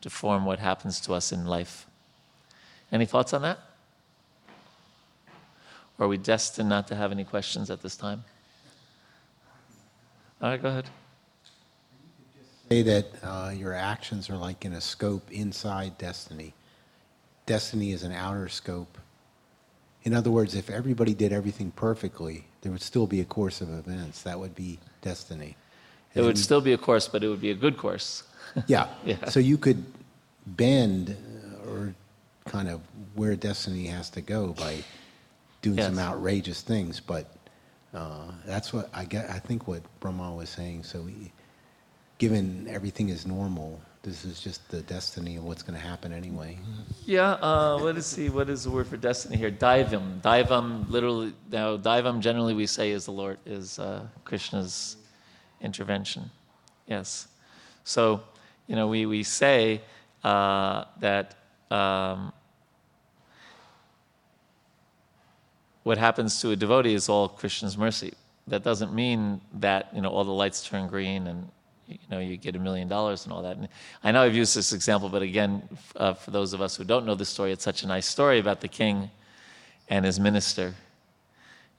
[0.01, 1.87] to form what happens to us in life.
[2.91, 3.59] Any thoughts on that?
[5.99, 8.25] Or are we destined not to have any questions at this time?
[10.41, 10.87] All right, go ahead.
[12.71, 16.55] Say that uh, your actions are like in a scope inside destiny.
[17.45, 18.97] Destiny is an outer scope.
[20.05, 23.73] In other words, if everybody did everything perfectly, there would still be a course of
[23.73, 24.23] events.
[24.23, 25.57] That would be destiny.
[26.15, 28.25] And it would still be a course, but it would be a good course.
[28.67, 28.89] yeah.
[29.05, 29.27] yeah.
[29.27, 29.85] So you could
[30.47, 31.17] bend
[31.65, 31.95] uh, or
[32.47, 32.81] kind of
[33.15, 34.83] where destiny has to go by
[35.63, 35.87] doing yes.
[35.87, 37.27] some outrageous things, but
[37.95, 39.31] uh, that's what I get.
[39.31, 40.85] I think what Brahma was saying.
[40.85, 41.33] So, we,
[42.19, 46.57] given everything is normal, this is just the destiny of what's going to happen anyway.
[47.05, 49.51] Yeah, uh, the what is the word for destiny here?
[49.51, 50.21] Daivam.
[50.23, 51.35] Daivam, literally.
[51.51, 54.97] Now, Daivam generally we say is the Lord is uh, Krishna's
[55.61, 56.31] intervention.
[56.87, 57.29] Yes.
[57.85, 58.23] So,
[58.67, 59.83] you know, we we say
[60.25, 61.37] uh, that.
[61.71, 62.33] Um,
[65.83, 68.13] what happens to a devotee is all Krishna's mercy.
[68.47, 71.49] That doesn't mean that you know all the lights turn green and
[71.91, 73.57] you know, you get a million dollars and all that.
[73.57, 73.69] And
[74.03, 75.63] I know I've used this example, but again,
[75.97, 78.39] uh, for those of us who don't know the story, it's such a nice story
[78.39, 79.11] about the king
[79.89, 80.75] and his minister.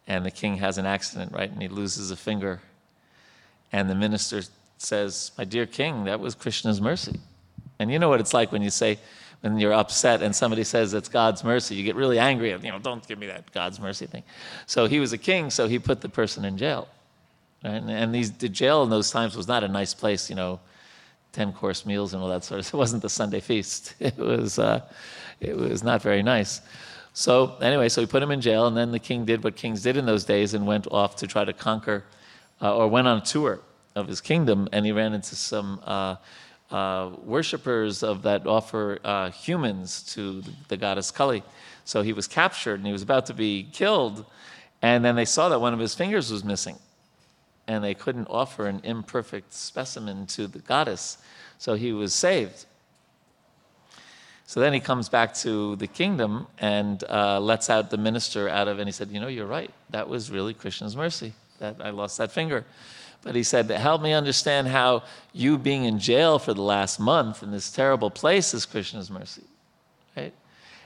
[0.08, 1.50] And the king has an accident, right?
[1.50, 2.62] And he loses a finger.
[3.72, 4.42] And the minister
[4.78, 7.20] says, My dear king, that was Krishna's mercy.
[7.80, 9.00] And you know what it's like when you say,
[9.42, 12.52] when you're upset and somebody says it's God's mercy, you get really angry.
[12.52, 14.24] And you know, don't give me that God's mercy thing.
[14.68, 16.88] So he was a king, so he put the person in jail.
[17.64, 17.74] Right?
[17.74, 20.60] And, and these, the jail in those times was not a nice place, you know,
[21.34, 23.96] 10 course meals and all that sort of It wasn't the Sunday feast.
[24.00, 24.82] It was, uh,
[25.40, 26.62] it was not very nice.
[27.14, 29.82] So, anyway, so he put him in jail, and then the king did what kings
[29.82, 32.06] did in those days and went off to try to conquer
[32.62, 33.60] uh, or went on a tour
[33.96, 35.82] of his kingdom, and he ran into some.
[35.86, 36.16] Uh,
[36.72, 41.44] uh, worshippers of that offer uh, humans to the goddess Kali.
[41.84, 44.26] So he was captured and he was about to be killed,
[44.82, 46.78] and then they saw that one of his fingers was missing
[47.68, 51.18] and they couldn't offer an imperfect specimen to the goddess.
[51.58, 52.66] So he was saved.
[54.46, 58.68] So then he comes back to the kingdom and uh, lets out the minister out
[58.68, 59.72] of, and he said, You know, you're right.
[59.92, 62.66] That was really Krishna's mercy that I lost that finger.
[63.22, 67.44] But he said, Help me understand how you being in jail for the last month
[67.44, 69.44] in this terrible place is Krishna's mercy.
[70.18, 70.34] Right?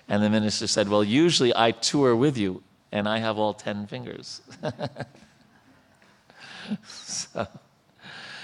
[0.07, 2.61] And the minister said, Well, usually I tour with you,
[2.91, 4.41] and I have all 10 fingers.
[6.87, 7.47] so,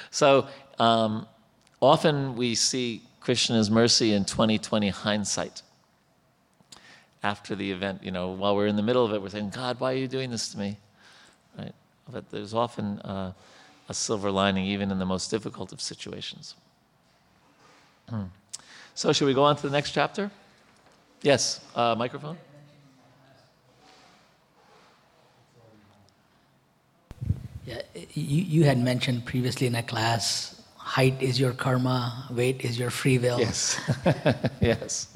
[0.10, 0.48] so
[0.80, 1.28] um,
[1.82, 5.62] often we see Krishna's mercy in 2020 hindsight.
[7.24, 8.04] after the event.
[8.04, 10.08] You know, while we're in the middle of it, we're saying, God, why are you
[10.08, 10.78] doing this to me?
[11.58, 11.74] Right?
[12.12, 13.34] But there's often uh,
[13.90, 16.56] a silver lining, even in the most difficult of situations.
[18.10, 18.24] Hmm.
[18.96, 20.32] So, should we go on to the next chapter?
[21.22, 22.38] Yes, uh, microphone.
[27.66, 27.82] Yeah,
[28.14, 32.90] you, you had mentioned previously in a class height is your karma, weight is your
[32.90, 33.40] free will.
[33.40, 33.80] Yes.
[34.62, 35.16] yes.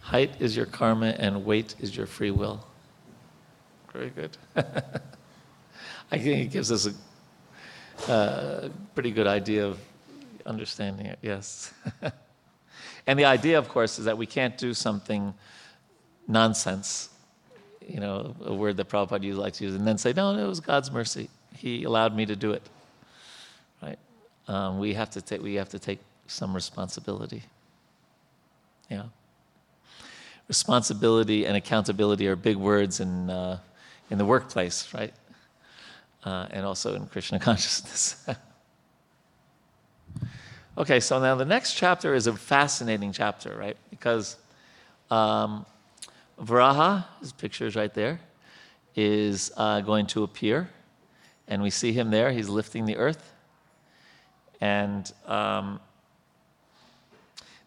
[0.00, 2.64] Height is your karma and weight is your free will.
[3.92, 4.36] Very good.
[4.56, 6.88] I think it gives us
[8.08, 9.78] a uh, pretty good idea of
[10.46, 11.74] understanding it, yes.
[13.06, 15.34] and the idea, of course, is that we can't do something
[16.26, 17.10] nonsense,
[17.86, 20.44] you know, a word that Prabhupada used likes to use, and then say, no, no,
[20.44, 21.28] it was God's mercy.
[21.62, 22.68] He allowed me to do it.
[23.80, 23.98] Right?
[24.48, 27.44] Um, we, have to take, we have to take some responsibility.
[28.90, 29.04] Yeah.
[30.48, 33.60] Responsibility and accountability are big words in, uh,
[34.10, 35.14] in the workplace, right?
[36.24, 38.26] Uh, and also in Krishna consciousness.
[40.76, 43.76] okay, so now the next chapter is a fascinating chapter, right?
[43.88, 44.36] Because
[45.12, 45.64] um,
[46.40, 48.18] Varaha, his picture is right there,
[48.96, 50.68] is uh, going to appear.
[51.52, 53.30] And we see him there, he's lifting the earth.
[54.60, 55.80] And um,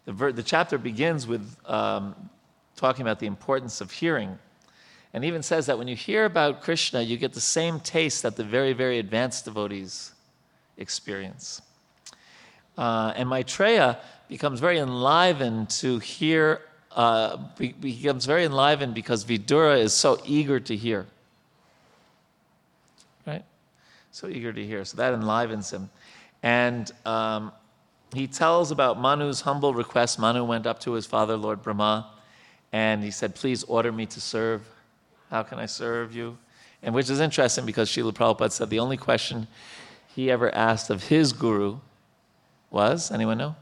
[0.06, 2.16] the, ver- the chapter begins with um,
[2.74, 4.38] talking about the importance of hearing
[5.12, 8.36] and even says that when you hear about Krishna, you get the same taste that
[8.36, 10.12] the very, very advanced devotees
[10.76, 11.62] experience.
[12.76, 19.78] Uh, and Maitreya becomes very enlivened to hear, uh, be- becomes very enlivened because Vidura
[19.78, 21.06] is so eager to hear.
[23.26, 23.44] Right?
[24.16, 24.82] So eager to hear.
[24.86, 25.90] So that enlivens him.
[26.42, 27.52] And um,
[28.14, 30.18] he tells about Manu's humble request.
[30.18, 32.10] Manu went up to his father, Lord Brahma,
[32.72, 34.66] and he said, Please order me to serve.
[35.28, 36.38] How can I serve you?
[36.82, 39.48] And which is interesting because Srila Prabhupada said the only question
[40.06, 41.76] he ever asked of his guru
[42.70, 43.54] was anyone know?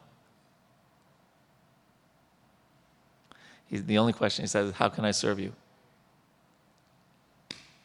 [3.67, 5.53] He, the only question he said is, How can I serve you?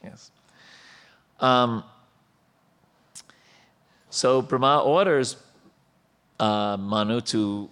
[0.04, 0.30] Yes.
[1.40, 1.84] Um,
[4.10, 5.38] so Brahma orders
[6.40, 7.70] uh, Manu to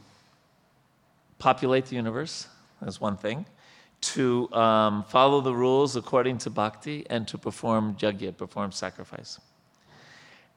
[1.40, 2.48] populate the universe,
[2.82, 3.46] that's one thing,
[4.00, 9.40] to um, follow the rules according to bhakti, and to perform yajna, perform sacrifice.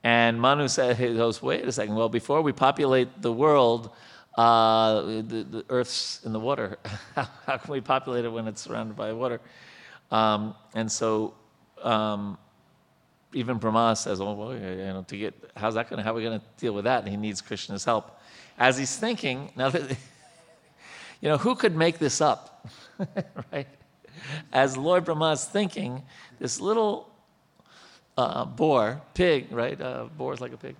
[0.03, 3.91] And Manu said, he goes, wait a second, well, before we populate the world,
[4.39, 6.79] uh, the, the, earth's in the water.
[7.15, 9.41] How can we populate it when it's surrounded by water?
[10.11, 11.35] Um, and so
[11.83, 12.39] um,
[13.33, 15.99] even Brahma says, "Oh, well, you know, to get how's that going?
[15.99, 18.19] to How are we going to deal with that?" And he needs Krishna's help.
[18.59, 19.91] As he's thinking, now that
[21.21, 22.69] you know, who could make this up,
[23.53, 23.69] right?
[24.53, 26.03] As Lord Brahma's thinking,
[26.39, 27.11] this little
[28.17, 29.81] uh, boar, pig, right?
[29.81, 30.77] Uh, boar is like a pig,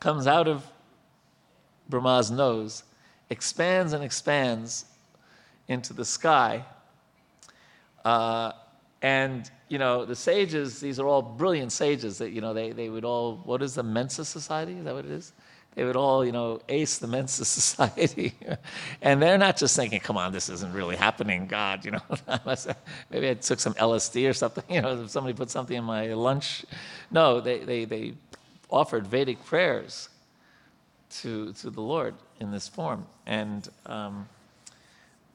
[0.00, 0.64] comes out of
[1.88, 2.84] Brahma's nose,
[3.28, 4.86] expands and expands
[5.68, 6.64] into the sky.
[8.04, 8.52] Uh,
[9.00, 12.90] and you know the sages these are all brilliant sages that you know they, they
[12.90, 14.74] would all what is the mensa society?
[14.74, 15.32] Is that what it is?
[15.74, 18.34] They would all you know ace the mensa society.
[19.00, 22.02] And they're not just thinking come on this isn't really happening god you know.
[23.10, 26.66] Maybe i took some lsd or something you know somebody put something in my lunch.
[27.10, 28.12] No they, they, they
[28.68, 30.10] offered vedic prayers
[31.22, 34.28] to, to the lord in this form and um,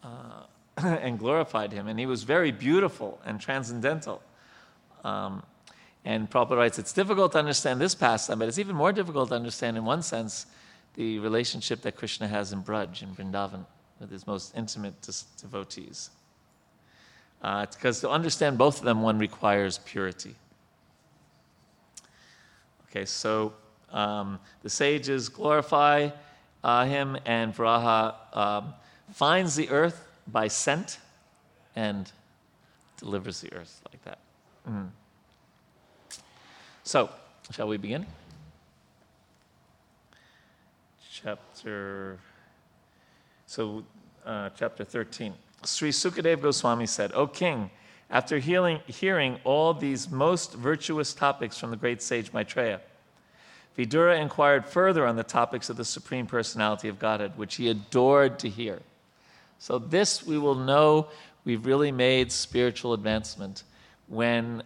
[0.04, 0.44] uh,
[0.78, 1.88] and glorified him.
[1.88, 4.22] And he was very beautiful and transcendental.
[5.08, 5.44] Um,
[6.04, 9.36] and Prabhupada writes, it's difficult to understand this pastime, but it's even more difficult to
[9.36, 10.48] understand, in one sense,
[10.96, 13.66] the relationship that Krishna has in Braj, in Vrindavan,
[14.00, 14.96] with his most intimate
[15.40, 16.10] devotees.
[17.42, 20.36] Uh, because to understand both of them, one requires purity.
[22.90, 23.54] Okay, so
[23.92, 26.10] um, the sages glorify
[26.64, 28.74] uh, him, and Varaha um,
[29.14, 31.00] finds the earth by scent
[31.76, 32.12] and
[32.98, 34.20] delivers the earth like that.
[34.70, 34.90] Mm.
[36.84, 37.10] So,
[37.52, 38.06] shall we begin?
[41.12, 42.20] Chapter,
[43.46, 43.84] so
[44.26, 45.34] uh, chapter 13.
[45.64, 47.70] Sri Sukadev Goswami said, O king,
[48.10, 52.82] after hearing, hearing all these most virtuous topics from the great sage Maitreya,
[53.78, 58.40] Vidura inquired further on the topics of the Supreme Personality of Godhead, which he adored
[58.40, 58.80] to hear.
[59.60, 61.08] So, this we will know
[61.46, 63.64] we've really made spiritual advancement
[64.08, 64.64] when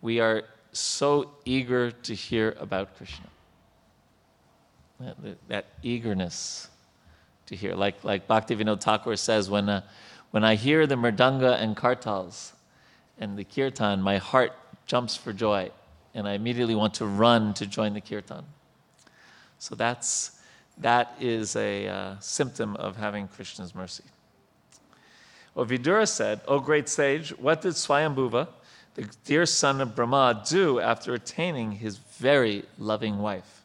[0.00, 3.26] we are so eager to hear about Krishna.
[5.00, 6.68] That, that eagerness
[7.46, 7.74] to hear.
[7.74, 9.84] Like, like Bhaktivinoda Thakur says, when a,
[10.32, 12.52] When I hear the mridanga and kartals
[13.18, 14.52] and the kirtan, my heart
[14.86, 15.70] jumps for joy,
[16.14, 18.44] and I immediately want to run to join the kirtan.
[19.58, 20.40] So that's,
[20.78, 24.04] that is a uh, symptom of having Krishna's mercy.
[25.54, 28.48] Well, Vidura said, O great sage, what did Swayambhuva,
[28.94, 33.62] the dear son of Brahma, do after attaining his very loving wife?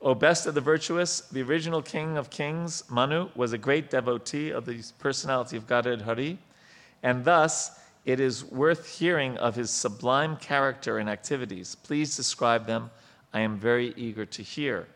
[0.00, 4.50] O best of the virtuous, the original king of kings, Manu, was a great devotee
[4.50, 6.38] of the personality of Godhead Hari,
[7.02, 11.76] and thus it is worth hearing of his sublime character and activities.
[11.76, 12.90] Please describe them.
[13.32, 14.88] I am very eager to hear.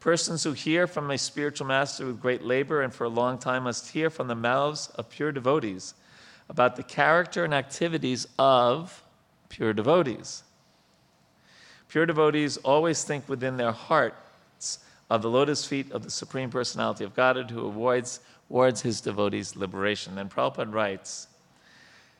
[0.00, 3.62] Persons who hear from a spiritual master with great labor and for a long time
[3.62, 5.94] must hear from the mouths of pure devotees
[6.52, 9.02] about the character and activities of
[9.48, 10.42] pure devotees.
[11.88, 17.04] Pure devotees always think within their hearts of the lotus feet of the Supreme Personality
[17.04, 20.14] of Godhead who avoids, wards his devotees' liberation.
[20.14, 21.26] Then Prabhupada writes,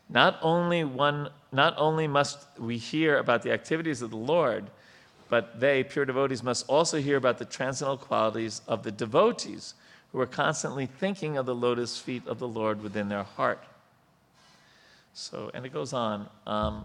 [0.08, 4.64] not only, one, not only must we hear about the activities of the Lord,
[5.28, 9.74] but they, pure devotees, must also hear about the transcendental qualities of the devotees
[10.10, 13.62] who are constantly thinking of the lotus feet of the Lord within their heart.
[15.14, 16.28] So, and it goes on.
[16.46, 16.84] Um,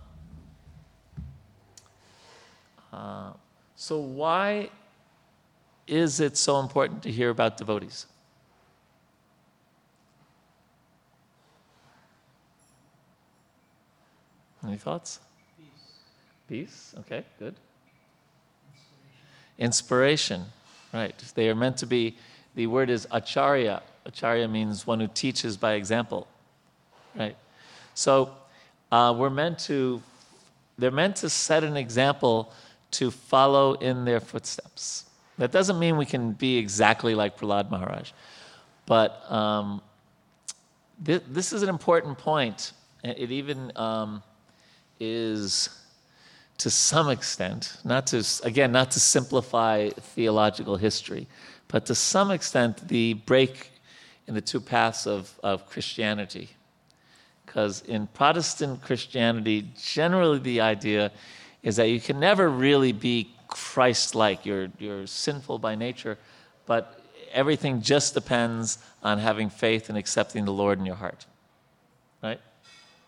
[2.92, 3.32] uh,
[3.76, 4.70] so, why
[5.88, 8.06] is it so important to hear about devotees?
[14.66, 15.20] Any thoughts?
[15.58, 15.68] Peace.
[16.50, 16.96] Peace?
[17.00, 17.56] Okay, good.
[19.58, 20.46] Inspiration.
[20.94, 21.16] Right.
[21.36, 22.18] They are meant to be,
[22.56, 23.82] the word is acharya.
[24.06, 26.28] Acharya means one who teaches by example.
[27.16, 27.36] Right.
[27.98, 28.30] So
[28.92, 30.04] uh, we're meant to,
[30.78, 32.54] they're meant to set an example
[32.92, 35.06] to follow in their footsteps.
[35.40, 38.12] That doesn't mean we can be exactly like Prahlad Maharaj,
[38.86, 39.82] but um,
[41.04, 42.74] th- this is an important point.
[43.04, 44.22] It even um,
[45.00, 45.70] is
[46.60, 51.26] to some extent, not to, again, not to simplify theological history,
[51.68, 53.72] but to some extent, the break
[54.28, 56.50] in the two paths of, of Christianity.
[57.48, 61.12] Because in Protestant Christianity, generally the idea
[61.64, 64.46] is that you can never really be Christ like.
[64.46, 66.20] You're, you're sinful by nature,
[66.66, 71.26] but everything just depends on having faith and accepting the Lord in your heart.
[72.22, 72.40] Right?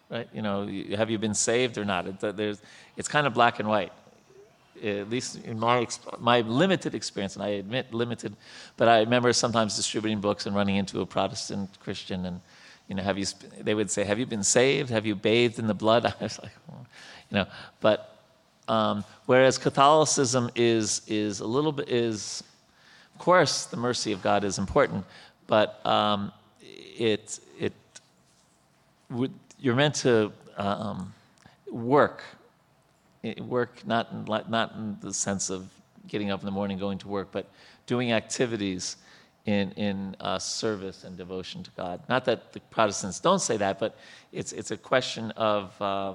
[0.09, 0.27] right?
[0.33, 0.65] You know,
[0.95, 2.07] have you been saved or not?
[2.07, 2.61] It, there's,
[2.95, 3.91] it's kind of black and white,
[4.81, 5.85] at least in my,
[6.17, 8.37] my limited experience, and I admit limited,
[8.77, 12.39] but I remember sometimes distributing books and running into a Protestant Christian and,
[12.89, 13.25] you know, have you,
[13.61, 14.89] they would say, have you been saved?
[14.89, 16.05] Have you bathed in the blood?
[16.19, 17.45] I was like, you know,
[17.79, 18.17] but
[18.67, 22.43] um, whereas Catholicism is, is a little bit, is,
[23.13, 25.05] of course, the mercy of God is important,
[25.47, 26.31] but um,
[26.61, 27.73] it, it
[29.59, 31.13] you're meant to um,
[31.71, 32.23] work.
[33.39, 35.69] Work not in, not in the sense of
[36.07, 37.49] getting up in the morning, going to work, but
[37.85, 38.97] doing activities
[39.49, 42.01] in, in uh, service and devotion to God.
[42.07, 43.97] Not that the Protestants don't say that, but
[44.31, 46.13] it's, it's a question of, uh,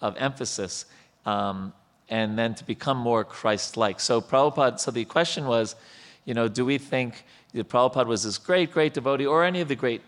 [0.00, 0.86] of emphasis
[1.24, 1.72] um,
[2.08, 4.00] and then to become more Christ like.
[4.00, 5.76] So, Prabhupada, so the question was,
[6.24, 9.68] you know, do we think that Prabhupada was this great, great devotee or any of
[9.68, 10.02] the great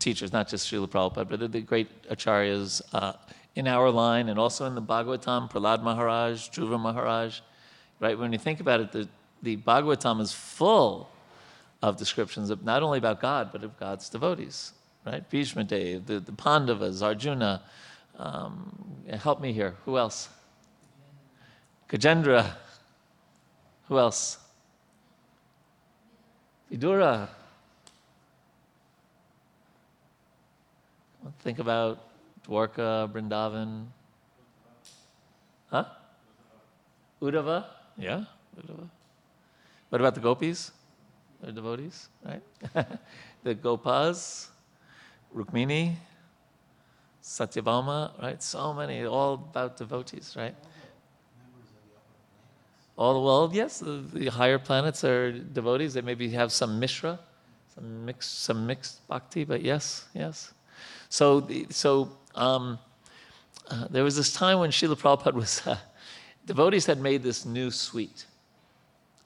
[0.00, 3.12] teachers, not just Srila Prabhupada, but the great acharyas uh,
[3.54, 7.40] in our line and also in the Bhagavatam, Prahlad Maharaj, Dhruva Maharaj.
[8.00, 8.18] Right?
[8.18, 9.08] When you think about it, the,
[9.44, 11.10] the Bhagavatam is full
[11.82, 14.72] of descriptions of not only about God, but of God's devotees.
[15.04, 15.28] Right?
[15.28, 17.62] Bhishma Dev, the, the Pandavas, Arjuna.
[18.18, 19.74] Um, help me here.
[19.84, 20.30] Who else?
[21.90, 22.52] Gajendra.
[23.88, 24.38] Who else?
[26.72, 27.28] Vidura.
[31.40, 32.00] Think about
[32.48, 33.86] Dwarka, Brindavan.
[35.70, 35.84] Huh?
[37.20, 37.66] Uddhava?
[37.98, 38.24] Yeah,
[38.58, 38.88] Uddhava.
[39.94, 40.72] What about the gopis?
[41.40, 42.42] The devotees, right?
[43.44, 44.48] the gopas,
[45.32, 45.94] Rukmini,
[47.22, 48.42] Satyabhama, right?
[48.42, 50.56] So many, all about devotees, right?
[52.98, 55.94] All the world, yes, the, the, higher planets are devotees.
[55.94, 57.20] They maybe have some mishra,
[57.72, 60.52] some mixed, some mixed bhakti, but yes, yes.
[61.08, 62.80] So, so um,
[63.70, 65.78] uh, there was this time when Srila Prabhupada was, uh,
[66.46, 68.26] devotees had made this new sweet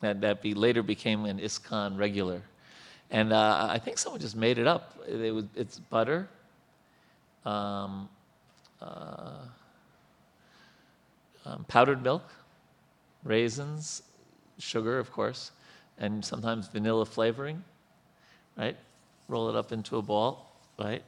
[0.00, 2.42] that, that be, later became an ISKCON regular.
[3.10, 4.94] And uh, I think someone just made it up.
[5.08, 6.28] It was, it's butter,
[7.44, 8.08] um,
[8.82, 9.32] uh,
[11.46, 12.24] um, powdered milk,
[13.24, 14.02] raisins,
[14.58, 15.52] sugar, of course,
[15.98, 17.64] and sometimes vanilla flavoring,
[18.56, 18.76] right?
[19.28, 21.02] roll it up into a ball, right?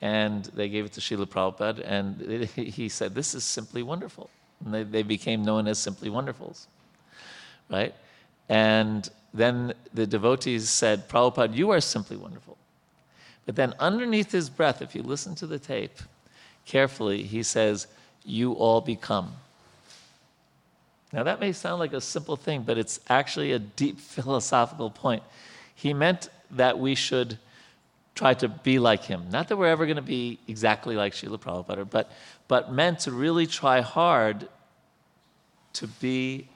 [0.00, 4.30] And they gave it to Srila Prabhupada, and it, he said, This is simply wonderful.
[4.64, 6.66] And they, they became known as Simply Wonderfuls,
[7.68, 7.94] right?
[8.48, 12.56] And then the devotees said, Prabhupada, you are simply wonderful.
[13.46, 15.98] But then underneath his breath, if you listen to the tape
[16.64, 17.86] carefully, he says,
[18.24, 19.34] You all become.
[21.12, 25.22] Now, that may sound like a simple thing, but it's actually a deep philosophical point.
[25.74, 27.38] He meant that we should
[28.14, 29.26] try to be like him.
[29.30, 32.10] Not that we're ever going to be exactly like Srila Prabhupada, but,
[32.46, 34.48] but meant to really try hard
[35.74, 36.48] to be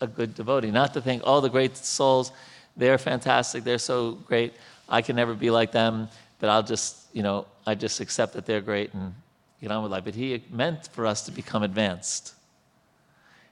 [0.00, 0.70] a good devotee.
[0.70, 2.32] Not to think, oh, the great souls,
[2.76, 4.54] they're fantastic, they're so great,
[4.88, 8.46] I can never be like them, but I'll just, you know, I just accept that
[8.46, 9.14] they're great and
[9.60, 10.04] get on with life.
[10.04, 12.34] But he meant for us to become advanced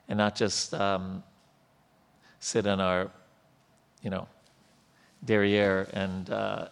[0.09, 1.23] and not just um,
[2.41, 3.11] sit on our,
[4.03, 4.29] you know,
[5.25, 6.69] derriere and uh,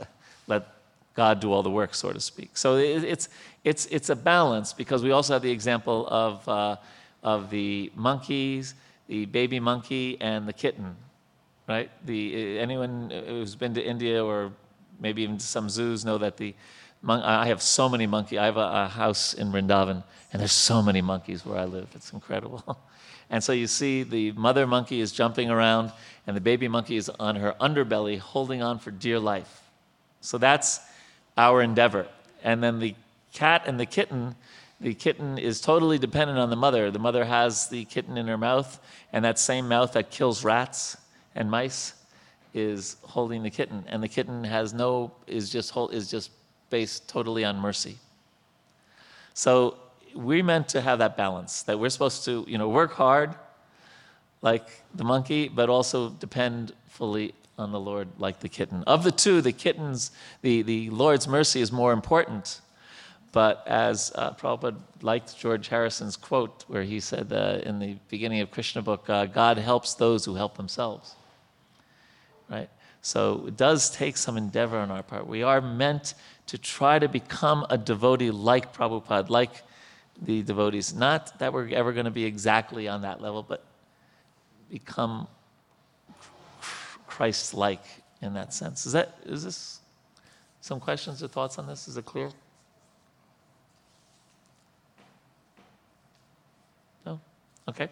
[0.46, 0.66] let
[1.14, 2.56] God do all the work, so to speak.
[2.56, 3.28] So it, it's,
[3.64, 6.76] it's, it's a balance because we also have the example of, uh,
[7.22, 8.74] of the monkeys,
[9.08, 10.96] the baby monkey, and the kitten,
[11.68, 11.90] right?
[12.06, 14.52] The, uh, anyone uh, who's been to India or
[15.00, 16.54] maybe even some zoos know that the
[17.02, 18.38] mon- I have so many monkeys.
[18.38, 21.88] I have a, a house in Vrindavan, and there's so many monkeys where I live.
[21.94, 22.78] It's incredible.
[23.32, 25.90] And so you see the mother monkey is jumping around,
[26.26, 29.62] and the baby monkey is on her underbelly holding on for dear life.
[30.20, 30.80] So that's
[31.38, 32.06] our endeavor.
[32.44, 32.94] And then the
[33.32, 34.34] cat and the kitten,
[34.82, 36.90] the kitten is totally dependent on the mother.
[36.90, 38.80] The mother has the kitten in her mouth,
[39.12, 40.96] and that same mouth that kills rats
[41.34, 41.94] and mice
[42.52, 43.84] is holding the kitten.
[43.86, 46.30] And the kitten has no, is just, is just
[46.68, 47.96] based totally on mercy.
[49.34, 49.76] So
[50.14, 53.34] we're meant to have that balance that we're supposed to you know work hard
[54.42, 59.12] like the monkey but also depend fully on the lord like the kitten of the
[59.12, 60.10] two the kittens
[60.42, 62.60] the, the lord's mercy is more important
[63.32, 68.40] but as uh, Prabhupada liked George Harrison's quote, where he said uh, in the beginning
[68.40, 71.14] of Krishna book, uh, God helps those who help themselves.
[72.48, 72.68] Right?
[73.00, 75.26] So it does take some endeavor on our part.
[75.26, 76.14] We are meant
[76.46, 79.62] to try to become a devotee like Prabhupada, like
[80.20, 80.94] the devotees.
[80.94, 83.64] Not that we're ever going to be exactly on that level, but
[84.70, 85.26] become
[87.06, 87.84] Christ like
[88.22, 88.86] in that sense.
[88.86, 89.80] Is that is this
[90.60, 91.88] some questions or thoughts on this?
[91.88, 92.30] Is it clear?
[97.04, 97.20] No?
[97.68, 97.88] Okay.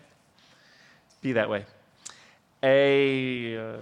[1.23, 1.65] Be that way.
[2.63, 3.77] A uh,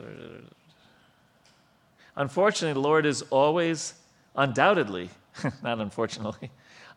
[2.16, 3.94] unfortunately, the Lord is always
[4.36, 5.10] undoubtedly,
[5.62, 6.50] not unfortunately,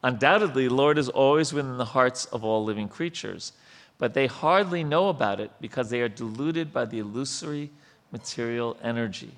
[0.03, 3.53] Undoubtedly, the Lord is always within the hearts of all living creatures,
[3.99, 7.69] but they hardly know about it because they are deluded by the illusory
[8.11, 9.31] material energy.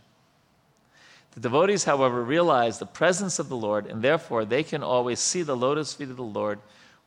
[1.33, 5.41] The devotees, however, realize the presence of the Lord, and therefore they can always see
[5.41, 6.59] the lotus feet of the Lord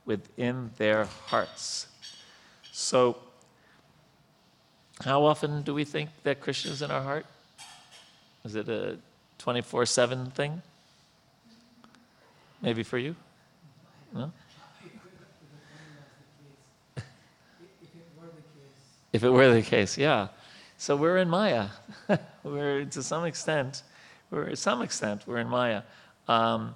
[0.05, 1.87] within their hearts.
[2.79, 3.17] So,
[5.01, 7.25] how often do we think that Krishna is in our heart?
[8.45, 8.99] Is it a
[9.39, 10.61] 24 7 thing?
[12.61, 13.17] Maybe for you?
[14.13, 14.31] No?
[19.11, 20.29] If it were the case, yeah.
[20.77, 21.69] So we're in Maya.
[22.45, 23.85] we're to some extent,
[24.31, 25.81] we're to some extent we're in Maya,
[26.29, 26.75] um,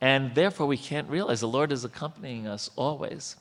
[0.00, 3.36] and therefore we can't realize the Lord is accompanying us always.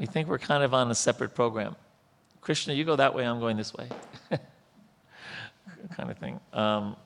[0.00, 1.76] We think we're kind of on a separate program.
[2.40, 3.26] Krishna, you go that way.
[3.26, 3.86] I'm going this way,
[4.30, 6.40] kind of thing.
[6.54, 6.96] Um,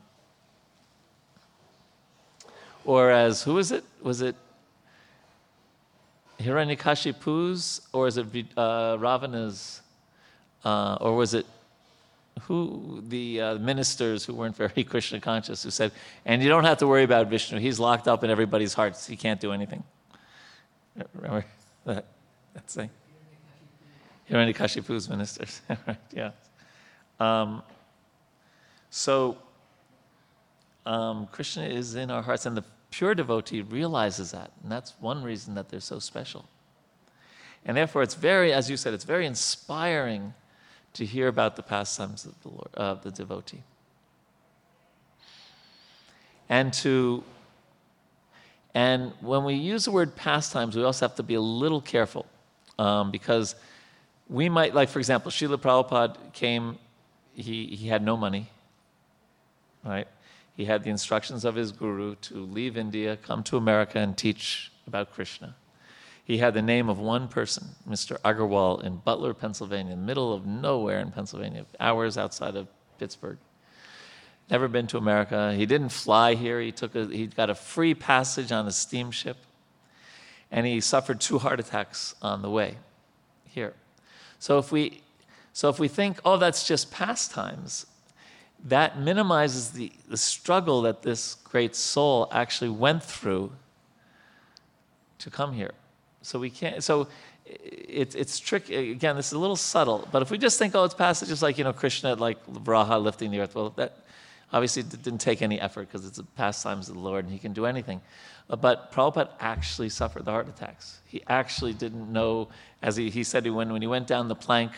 [2.85, 3.83] or as, who was it?
[4.01, 4.37] Was it
[6.39, 8.27] Hiranyakashipu's, or is it
[8.57, 9.83] uh, Ravana's,
[10.65, 11.47] uh, or was it
[12.43, 15.91] who the uh, ministers who weren't very Krishna conscious who said,
[16.25, 19.17] and you don't have to worry about Vishnu, he's locked up in everybody's hearts, he
[19.17, 19.83] can't do anything.
[21.17, 21.45] Remember
[21.87, 22.05] that,
[22.55, 22.91] that saying?
[24.31, 26.31] Hiranyakashipu's ministers, right, yeah.
[27.21, 27.63] Um,
[28.91, 29.37] so,
[30.87, 35.23] um, Krishna is in our hearts, and the pure devotee realizes that, and that's one
[35.23, 36.47] reason that they're so special.
[37.65, 40.35] And therefore, it's very, as you said, it's very inspiring
[40.95, 43.63] to hear about the pastimes of the, Lord, uh, the devotee.
[46.49, 47.25] And to,
[48.75, 52.27] and when we use the word pastimes, we also have to be a little careful
[52.79, 53.55] um, because
[54.29, 56.79] we might, like for example, Srila Prabhupada came,
[57.35, 58.49] he, he had no money,
[59.85, 60.09] right?
[60.57, 64.71] he had the instructions of his guru to leave India, come to America, and teach
[64.87, 65.57] about Krishna.
[66.25, 68.19] He had the name of one person, Mr.
[68.21, 72.69] Agarwal, in Butler, Pennsylvania, middle of nowhere in Pennsylvania, hours outside of
[72.99, 73.39] Pittsburgh.
[74.49, 75.53] never been to America.
[75.55, 76.61] He didn't fly here.
[76.61, 79.37] He took a, he got a free passage on a steamship,
[80.55, 82.77] and he suffered two heart attacks on the way
[83.45, 83.75] here.
[84.39, 85.03] So if we,
[85.53, 87.87] so if we think, oh, that's just pastimes,
[88.67, 93.51] that minimizes the, the struggle that this great soul actually went through
[95.19, 95.73] to come here.
[96.23, 96.85] So we can't.
[96.85, 97.09] So
[97.45, 98.93] it, it's tricky.
[98.93, 100.09] Again, this is a little subtle.
[100.13, 103.33] But if we just think, oh, it's passages like you know Krishna, like Varaha lifting
[103.33, 103.57] the earth.
[103.57, 104.04] Well, that
[104.53, 107.39] obviously it didn't take any effort because it's the pastimes of the Lord and He
[107.39, 108.01] can do anything.
[108.49, 111.01] Uh, but Prabhupada actually suffered the heart attacks.
[111.07, 112.49] He actually didn't know,
[112.83, 114.73] as he, he said, when, when he went down the plank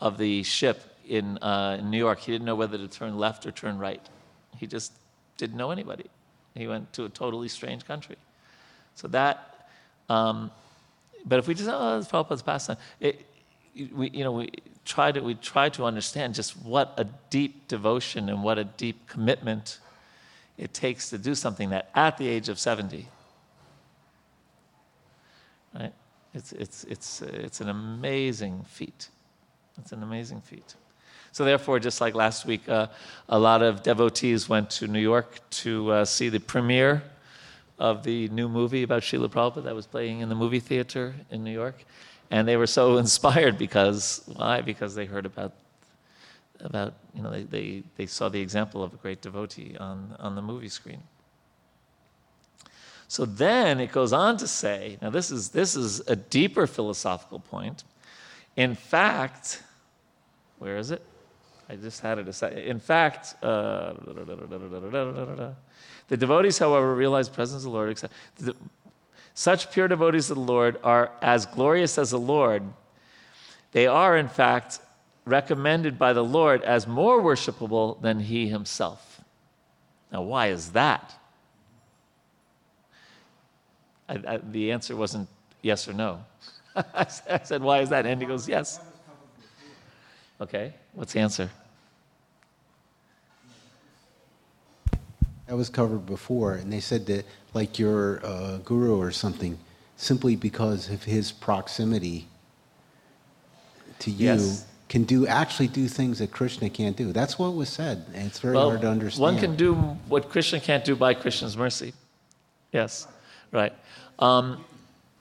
[0.00, 3.46] of the ship in, uh, in New York, he didn't know whether to turn left
[3.46, 4.02] or turn right.
[4.56, 4.92] He just
[5.36, 6.06] didn't know anybody.
[6.54, 8.16] He went to a totally strange country.
[8.94, 9.68] So that,
[10.08, 10.50] um,
[11.24, 13.24] but if we just, oh, it's Prabhupada's pastime, it,
[13.92, 14.50] we, you know, we
[14.84, 19.06] try to, we try to understand just what a deep devotion and what a deep
[19.08, 19.78] commitment
[20.56, 23.08] it takes to do something that at the age of 70,
[25.74, 25.92] right?
[26.32, 29.08] It's, it's, it's, it's an amazing feat.
[29.78, 30.74] It's an amazing feat.
[31.32, 32.86] So, therefore, just like last week, uh,
[33.28, 37.02] a lot of devotees went to New York to uh, see the premiere
[37.78, 41.42] of the new movie about Srila Prabhupada that was playing in the movie theater in
[41.42, 41.84] New York.
[42.34, 44.60] And they were so inspired because, why?
[44.60, 45.52] Because they heard about,
[46.58, 50.34] about you know, they, they, they saw the example of a great devotee on, on
[50.34, 51.00] the movie screen.
[53.06, 57.38] So then it goes on to say, now this is, this is a deeper philosophical
[57.38, 57.84] point.
[58.56, 59.62] In fact,
[60.58, 61.02] where is it?
[61.68, 62.58] I just had it a second.
[62.58, 63.92] In fact, uh,
[66.08, 67.90] the devotees, however, realize presence of the Lord.
[67.90, 68.56] Except the,
[69.34, 72.62] such pure devotees of the Lord are as glorious as the Lord.
[73.72, 74.78] They are, in fact,
[75.24, 79.20] recommended by the Lord as more worshipable than He Himself.
[80.12, 81.12] Now, why is that?
[84.08, 85.28] I, I, the answer wasn't
[85.62, 86.24] yes or no.
[86.76, 87.06] I
[87.42, 88.06] said, Why is that?
[88.06, 88.78] And he goes, Yes.
[90.40, 91.50] Okay, what's the answer?
[95.46, 97.24] That was covered before, and they said that,
[97.54, 99.58] like your uh, guru or something,
[99.96, 102.26] simply because of his proximity
[104.00, 104.66] to you, Yes.
[104.88, 107.12] can do actually do things that Krishna can't do.
[107.12, 109.22] That's what was said, and it's very Well, hard to understand.
[109.22, 109.74] One can do
[110.08, 111.94] what Krishna can't do by Krishna's mercy.
[112.72, 113.06] Yes,
[113.52, 113.72] right.
[114.18, 114.64] Um,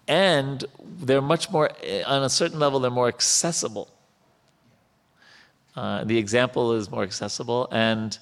[0.07, 0.65] and
[0.99, 1.69] they're much more,
[2.07, 3.89] on a certain level, they're more accessible.
[5.75, 8.17] Uh, the example is more accessible, and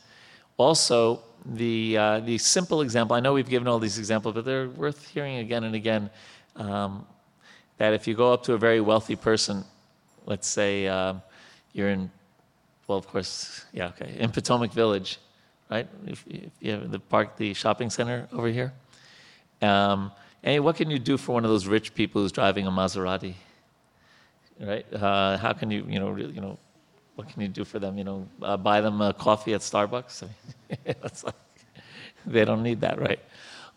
[0.57, 3.15] also the uh, the simple example.
[3.15, 6.09] I know we've given all these examples, but they're worth hearing again and again.
[6.55, 7.05] Um,
[7.77, 9.65] that if you go up to a very wealthy person,
[10.25, 11.15] let's say uh,
[11.73, 12.11] you're in,
[12.87, 15.17] well, of course, yeah, okay, in Potomac Village,
[15.69, 15.87] right?
[16.05, 18.71] If, if you have the park, the shopping center over here.
[19.63, 20.11] Um,
[20.43, 23.33] and what can you do for one of those rich people who's driving a Maserati?
[24.59, 24.85] Right?
[24.93, 26.59] Uh, how can you, you know, really, you know,
[27.21, 27.99] what can you do for them?
[27.99, 30.27] You know, uh, buy them a coffee at Starbucks.
[31.23, 31.35] Like,
[32.25, 33.19] they don't need that, right?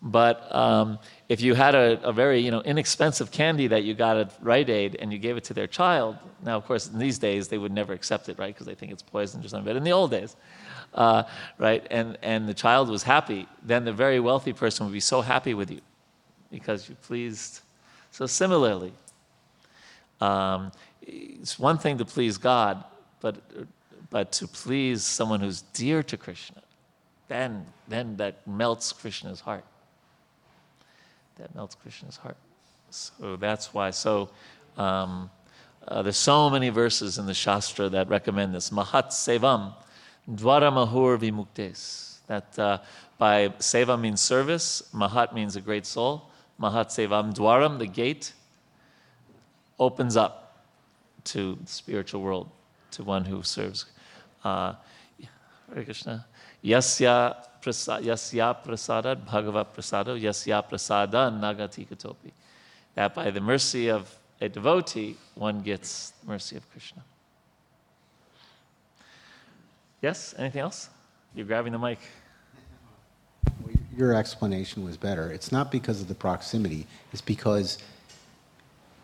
[0.01, 4.17] But um, if you had a, a, very you know inexpensive candy that you got
[4.17, 7.19] at Rite Aid and you gave it to their child, now of course in these
[7.19, 8.55] days they would never accept it, right?
[8.55, 9.65] Because they think it's poison or something.
[9.65, 10.37] But in the old days,
[10.95, 11.25] uh,
[11.59, 15.21] right, and and the child was happy, then the very wealthy person would be so
[15.21, 15.81] happy with you
[16.51, 17.61] because you pleased.
[18.13, 18.93] So similarly,
[20.21, 20.71] um,
[21.03, 22.85] it's one thing to please God,
[23.25, 23.37] but,
[24.11, 26.61] but to please someone who's dear to Krishna,
[27.27, 29.65] then, then that melts Krishna's heart.
[31.37, 32.37] That melts Krishna's heart.
[32.91, 33.93] So that's why.
[33.93, 34.29] So
[34.77, 35.31] um,
[35.89, 38.69] uh, there's so many verses in the Shastra that recommend this.
[38.69, 39.73] Mahat Sevam,
[40.31, 42.19] Dwara Mahur Vimuktes.
[42.27, 42.79] That uh,
[43.17, 46.31] by Seva means service, Mahat means a great soul.
[46.61, 48.35] Mahat Sevam Dwaram, the gate,
[49.79, 50.67] opens up
[51.25, 52.51] to the spiritual world
[52.95, 53.87] to one who serves.
[54.43, 54.75] Uh,
[55.73, 56.27] Hare Krishna.
[56.65, 62.33] Yasya prasad, yasya prasada bhagava prasado yasya prasada nagati katopi.
[62.95, 67.03] That by the mercy of a devotee, one gets the mercy of Krishna.
[70.01, 70.35] Yes?
[70.39, 70.91] Anything else?
[71.35, 71.99] You're grabbing the mic.
[73.97, 75.31] Your explanation was better.
[75.31, 77.79] It's not because of the proximity, it's because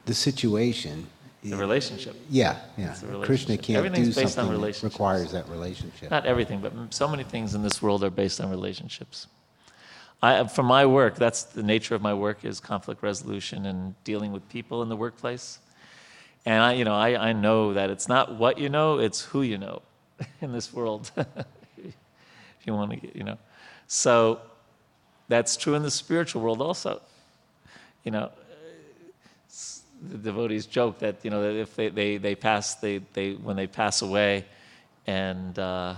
[0.07, 1.07] the situation
[1.43, 2.17] The relationship.
[2.29, 2.95] Yeah, yeah.
[3.23, 6.11] Krishna can't do based something that requires that relationship.
[6.11, 9.27] Not everything, but so many things in this world are based on relationships.
[10.23, 14.33] I, for my work, that's the nature of my work is conflict resolution and dealing
[14.33, 15.61] with people in the workplace.
[16.45, 19.41] And I, you know, I, I know that it's not what you know, it's who
[19.41, 19.81] you know
[20.43, 21.11] in this world.
[21.17, 23.39] if you want to get, you know.
[23.87, 24.41] So
[25.29, 27.01] that's true in the spiritual world also.
[28.05, 28.31] You know,
[30.09, 33.57] the devotees joke that you know that if they, they, they pass they, they when
[33.57, 34.45] they pass away
[35.07, 35.95] and uh,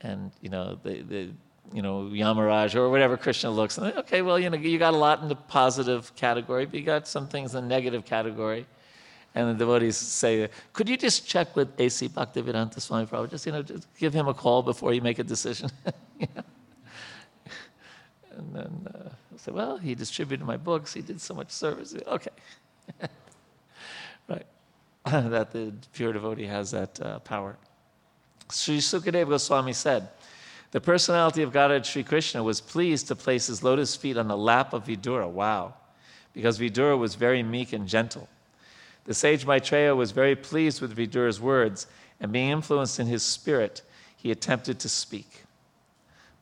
[0.00, 1.30] and you know they, they
[1.72, 4.96] you know Yamaraj or whatever Krishna looks and okay well you know you got a
[4.96, 8.66] lot in the positive category but you got some things in the negative category
[9.34, 12.08] and the devotees say could you just check with A.C.
[12.08, 15.24] Bhaktivedanta Swami Prabhupada just you know just give him a call before you make a
[15.24, 15.70] decision
[18.38, 19.08] and then uh,
[19.38, 20.94] I said, well, he distributed my books.
[20.94, 21.94] He did so much service.
[22.06, 22.30] Okay.
[24.28, 24.46] Right.
[25.04, 27.56] that the pure devotee has that uh, power.
[28.50, 30.08] Sri Sukadeva Goswami said,
[30.70, 34.36] the personality of Godhead Sri Krishna was pleased to place his lotus feet on the
[34.36, 35.28] lap of Vidura.
[35.28, 35.74] Wow.
[36.34, 38.28] Because Vidura was very meek and gentle.
[39.04, 41.86] The sage Maitreya was very pleased with Vidura's words,
[42.20, 43.80] and being influenced in his spirit,
[44.16, 45.44] he attempted to speak.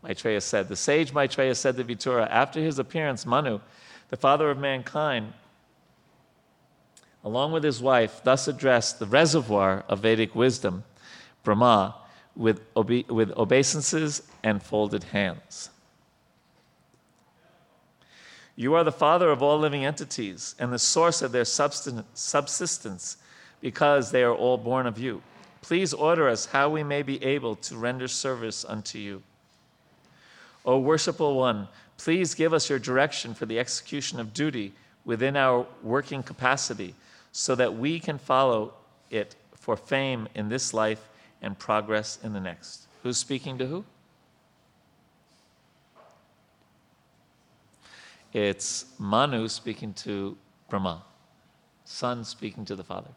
[0.02, 0.68] Maitreya said.
[0.68, 3.60] The sage Maitreya said to Vidura, after his appearance, Manu,
[4.08, 5.32] the father of mankind,
[7.26, 10.84] along with his wife, thus addressed the reservoir of Vedic wisdom,
[11.42, 11.96] Brahma,
[12.36, 15.70] with, with obeisances and folded hands.
[18.54, 23.16] You are the father of all living entities and the source of their subsistence
[23.60, 25.20] because they are all born of you.
[25.62, 29.20] Please order us how we may be able to render service unto you.
[30.64, 31.66] O worshipful one,
[31.98, 34.74] please give us your direction for the execution of duty
[35.04, 36.94] within our working capacity
[37.38, 38.72] so that we can follow
[39.10, 41.06] it for fame in this life
[41.42, 42.86] and progress in the next.
[43.02, 43.84] Who's speaking to who?
[48.32, 50.38] It's Manu speaking to
[50.70, 51.02] Brahma,
[51.84, 53.10] son speaking to the father.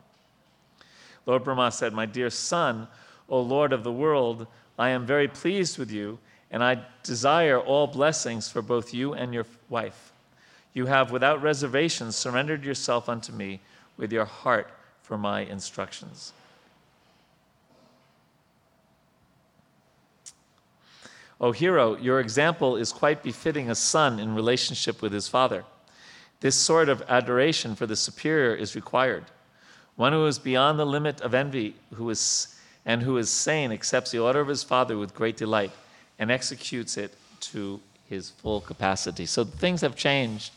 [1.25, 2.89] Lord Brahma said, My dear son,
[3.29, 4.47] O Lord of the world,
[4.77, 6.19] I am very pleased with you
[6.51, 10.11] and I desire all blessings for both you and your wife.
[10.73, 13.61] You have without reservation surrendered yourself unto me
[13.99, 14.67] with your heart
[15.03, 16.33] for my instructions.
[21.41, 25.63] O hero, your example is quite befitting a son in relationship with his father.
[26.39, 29.25] This sort of adoration for the superior is required.
[29.95, 34.11] One who is beyond the limit of envy who is, and who is sane accepts
[34.11, 35.71] the order of his father with great delight
[36.17, 37.79] and executes it to
[38.09, 39.25] his full capacity.
[39.25, 40.51] So things have changed.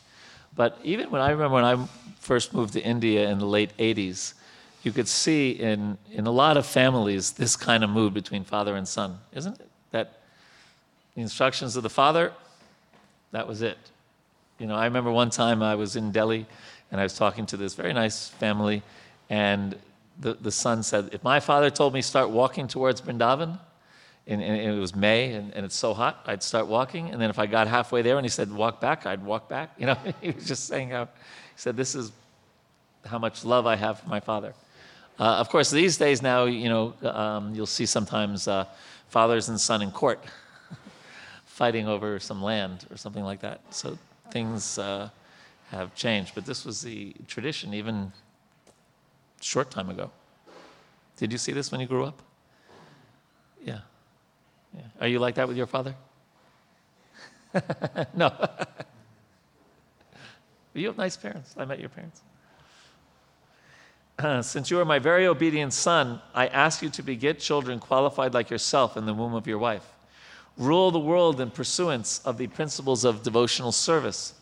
[0.54, 1.86] But even when I remember when I
[2.18, 4.34] first moved to India in the late 80s,
[4.82, 8.76] you could see in, in a lot of families this kind of mood between father
[8.76, 9.68] and son, isn't it?
[9.92, 10.20] That
[11.14, 12.32] the instructions of the father,
[13.30, 13.78] that was it.
[14.58, 16.46] You know, I remember one time I was in Delhi
[16.90, 18.82] and I was talking to this very nice family,
[19.30, 19.76] and
[20.20, 23.58] the, the son said, If my father told me start walking towards Vrindavan,
[24.26, 27.10] and, and, it was May and, and, it's so hot, I'd start walking.
[27.10, 29.70] And then if I got halfway there and he said, walk back, I'd walk back.
[29.78, 31.10] You know, he was just saying how, he
[31.56, 32.12] said, this is
[33.04, 34.54] how much love I have for my father.
[35.18, 38.64] Uh, of course, these days now, you know, um, you'll see sometimes uh,
[39.08, 40.24] fathers and son in court
[41.44, 43.60] fighting over some land or something like that.
[43.70, 43.98] So
[44.30, 45.10] things uh,
[45.70, 46.34] have changed.
[46.34, 48.12] But this was the tradition even
[49.40, 50.10] short time ago.
[51.16, 52.22] Did you see this when you grew up?
[54.74, 54.82] Yeah.
[55.00, 55.94] Are you like that with your father?
[58.14, 58.32] no.
[60.74, 61.54] you have nice parents.
[61.56, 62.22] I met your parents.
[64.48, 68.50] Since you are my very obedient son, I ask you to beget children qualified like
[68.50, 69.86] yourself in the womb of your wife.
[70.56, 74.34] Rule the world in pursuance of the principles of devotional service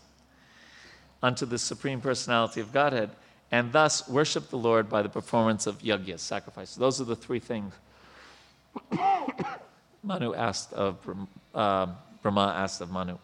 [1.22, 3.11] unto the Supreme Personality of Godhead,
[3.53, 6.76] and thus worship the Lord by the performance of yajnas, sacrifices.
[6.76, 7.74] Those are the three things.
[10.03, 10.96] Manu asked of
[11.55, 11.86] uh,
[12.22, 13.18] Brahma asked of Manu.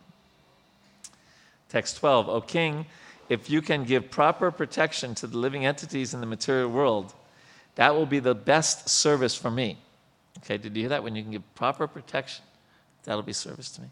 [1.69, 2.87] Text 12, O king,
[3.29, 7.13] if you can give proper protection to the living entities in the material world,
[7.75, 9.79] that will be the best service for me.
[10.39, 11.03] Okay, did you hear that?
[11.03, 12.45] When you can give proper protection,
[13.05, 13.89] that'll be service to me.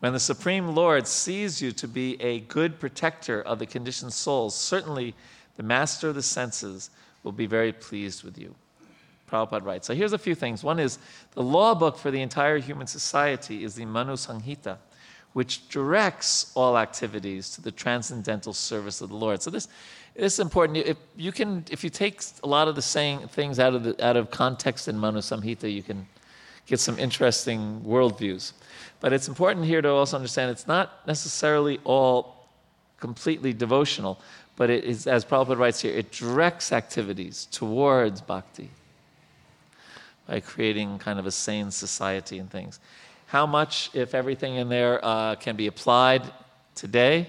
[0.00, 4.54] When the Supreme Lord sees you to be a good protector of the conditioned souls,
[4.54, 5.14] certainly
[5.56, 6.90] the master of the senses
[7.22, 8.54] will be very pleased with you.
[9.26, 9.86] Prabhupada writes.
[9.86, 10.62] So here's a few things.
[10.62, 10.98] One is
[11.32, 14.78] the law book for the entire human society is the Manu Samhita,
[15.32, 19.42] which directs all activities to the transcendental service of the Lord.
[19.42, 19.68] So this,
[20.14, 20.78] this is important.
[20.78, 24.04] If you can, if you take a lot of the saying things out of the,
[24.04, 26.06] out of context in Manu Samhita, you can
[26.66, 28.52] get some interesting worldviews.
[29.00, 32.48] But it's important here to also understand it's not necessarily all
[32.98, 34.20] completely devotional,
[34.56, 38.70] but it is, as Prabhupada writes here, it directs activities towards bhakti
[40.26, 42.80] by creating kind of a sane society and things.
[43.26, 46.22] How much, if everything in there uh, can be applied
[46.74, 47.28] today,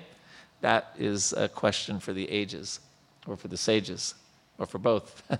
[0.62, 2.80] that is a question for the ages,
[3.28, 4.16] or for the sages,
[4.58, 5.24] or for both.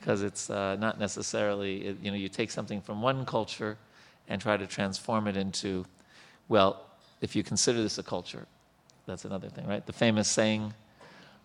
[0.00, 3.78] Because it's uh, not necessarily, you know, you take something from one culture
[4.28, 5.86] and try to transform it into,
[6.46, 6.82] well,
[7.22, 8.46] if you consider this a culture,
[9.06, 9.86] that's another thing, right?
[9.86, 10.74] The famous saying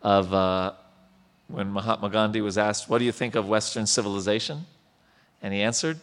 [0.02, 0.74] of uh,
[1.48, 4.66] when Mahatma Gandhi was asked, What do you think of Western civilization?
[5.42, 6.00] And he answered,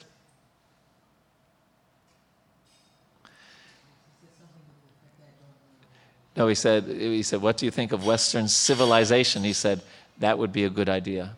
[6.36, 9.42] No, he said, he said, What do you think of Western civilization?
[9.42, 9.80] He said,
[10.18, 11.34] That would be a good idea.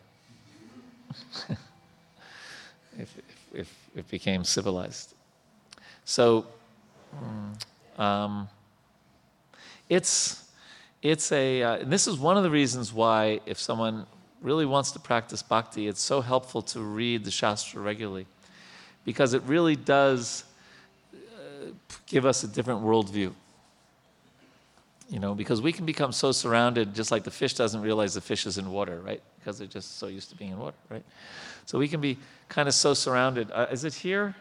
[2.98, 3.16] if,
[3.54, 5.14] if, it became civilized.
[6.04, 6.46] So,
[7.16, 8.48] mm, um,
[9.88, 10.44] it's,
[11.02, 14.06] it's a, uh, this is one of the reasons why, if someone
[14.40, 18.26] really wants to practice bhakti, it's so helpful to read the Shastra regularly.
[19.04, 20.44] Because it really does
[21.14, 21.70] uh,
[22.06, 23.32] give us a different worldview.
[25.10, 28.20] You know, because we can become so surrounded, just like the fish doesn't realize the
[28.20, 29.22] fish is in water, right?
[29.38, 31.04] Because they're just so used to being in water, right?
[31.64, 32.18] So we can be
[32.48, 33.50] kind of so surrounded.
[33.50, 34.34] Uh, is it here?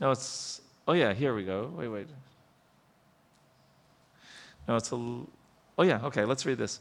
[0.00, 1.72] No, it's, oh yeah, here we go.
[1.74, 2.06] Wait, wait.
[4.68, 5.22] No, it's a,
[5.78, 6.80] Oh, yeah, okay, let's read this.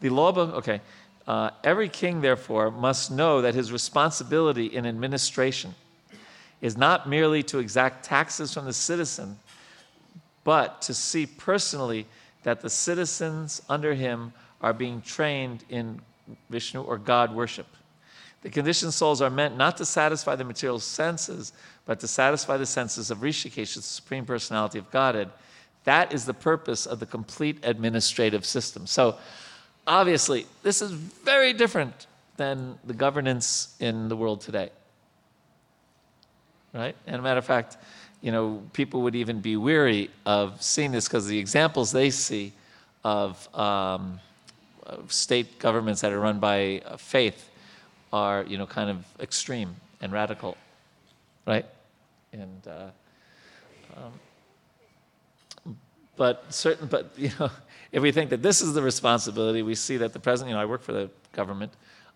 [0.00, 0.32] The law.
[0.32, 0.80] Okay.
[1.28, 5.74] Uh, every king, therefore, must know that his responsibility in administration
[6.62, 9.38] is not merely to exact taxes from the citizen,
[10.42, 12.06] but to see personally
[12.44, 16.00] that the citizens under him are being trained in
[16.48, 17.66] Vishnu or God worship.
[18.40, 21.52] The conditioned souls are meant not to satisfy the material senses,
[21.84, 25.28] but to satisfy the senses of Hrishikesh, the Supreme Personality of Godhead.
[25.84, 28.86] That is the purpose of the complete administrative system.
[28.86, 29.18] So,
[29.88, 34.70] obviously, this is very different than the governance in the world today.
[36.72, 36.94] Right?
[37.06, 37.78] And a matter of fact,
[38.20, 42.52] you know, people would even be weary of seeing this because the examples they see
[43.02, 44.20] of, um,
[45.08, 47.50] state governments that are run by uh, faith
[48.12, 50.56] are, you know, kind of extreme and radical,
[51.46, 51.66] right?
[52.32, 52.90] And uh,
[53.96, 55.74] um,
[56.16, 57.50] but certain, but you know,
[57.92, 60.50] if we think that this is the responsibility, we see that the president.
[60.50, 61.72] You know, I work for the government.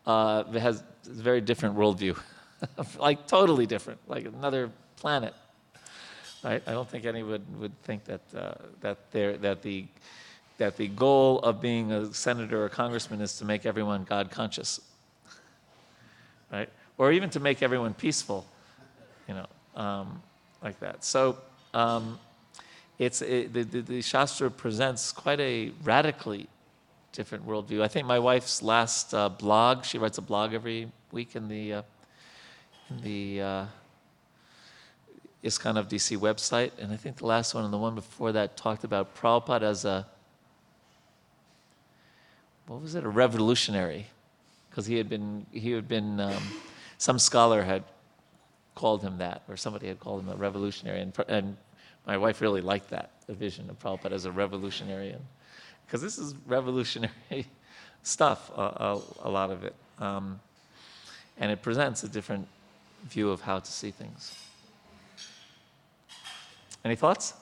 [0.06, 2.18] Uh, has a very different worldview,
[2.98, 5.34] like totally different, like another planet.
[6.42, 6.60] Right?
[6.66, 9.86] I don't think anyone would think that uh, that there that the
[10.58, 14.80] that the goal of being a senator or congressman is to make everyone God conscious,
[16.52, 16.68] right?
[16.98, 18.46] Or even to make everyone peaceful,
[19.28, 19.46] you know,
[19.80, 20.22] um,
[20.62, 21.04] like that.
[21.04, 21.38] So
[21.74, 22.18] um,
[22.98, 26.48] it's it, the, the, the Shastra presents quite a radically
[27.12, 27.82] different worldview.
[27.82, 31.72] I think my wife's last uh, blog, she writes a blog every week in the
[31.74, 31.82] uh,
[32.90, 33.66] in the uh,
[35.44, 38.84] of DC website, and I think the last one and the one before that talked
[38.84, 40.06] about Prabhupada as a
[42.66, 44.06] what was it, a revolutionary,
[44.70, 46.42] because he had been he had been um,
[46.98, 47.84] some scholar had
[48.74, 51.56] called him that, or somebody had called him a revolutionary, and, and
[52.06, 55.14] my wife really liked that the vision of Prabhupada as a revolutionary,
[55.86, 57.46] because this is revolutionary
[58.02, 60.40] stuff, a, a, a lot of it, um,
[61.38, 62.48] and it presents a different
[63.04, 64.36] view of how to see things.
[66.84, 67.34] Any thoughts?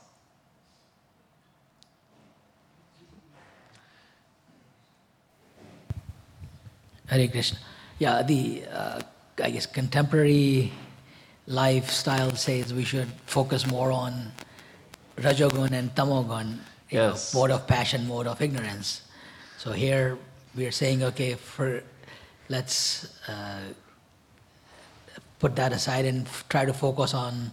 [7.06, 7.58] Hare Krishna.
[7.98, 9.00] Yeah, the uh,
[9.42, 10.72] I guess contemporary
[11.46, 14.30] lifestyle says we should focus more on
[15.20, 16.48] rajogun and tamogun,
[16.90, 17.34] you Yes.
[17.34, 19.02] know, mode of passion, mode of ignorance.
[19.58, 20.18] So here
[20.56, 21.82] we are saying, okay, for
[22.48, 23.60] let's uh,
[25.38, 27.52] put that aside and f- try to focus on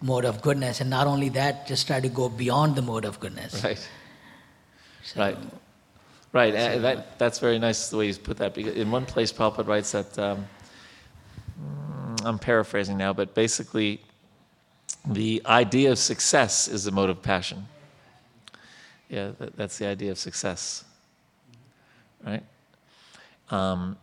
[0.00, 3.20] mode of goodness, and not only that, just try to go beyond the mode of
[3.20, 3.62] goodness.
[3.62, 3.78] Right.
[5.04, 5.36] So- Right.
[6.32, 6.52] Right.
[6.54, 8.54] that, that's very nice the way you put that.
[8.54, 10.46] Because in one place, Prabhupada writes that, um,
[12.24, 14.00] I'm paraphrasing now, but basically,
[15.06, 17.66] the idea of success is the mode of passion.
[19.08, 20.84] Yeah, that, that's the idea of success.
[22.24, 22.42] Right?
[23.50, 23.96] Um,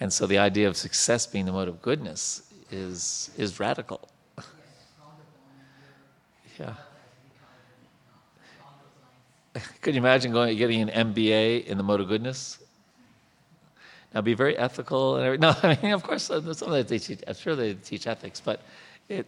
[0.00, 4.08] and so the idea of success being the mode of goodness is, is radical.
[6.60, 6.74] yeah.
[9.80, 12.58] Could you imagine going getting an MBA in the mode of goodness?
[14.14, 15.54] Now, be very ethical and every, no.
[15.62, 17.22] I mean, of course, some of they teach.
[17.26, 18.62] I'm sure they teach ethics, but
[19.08, 19.26] it,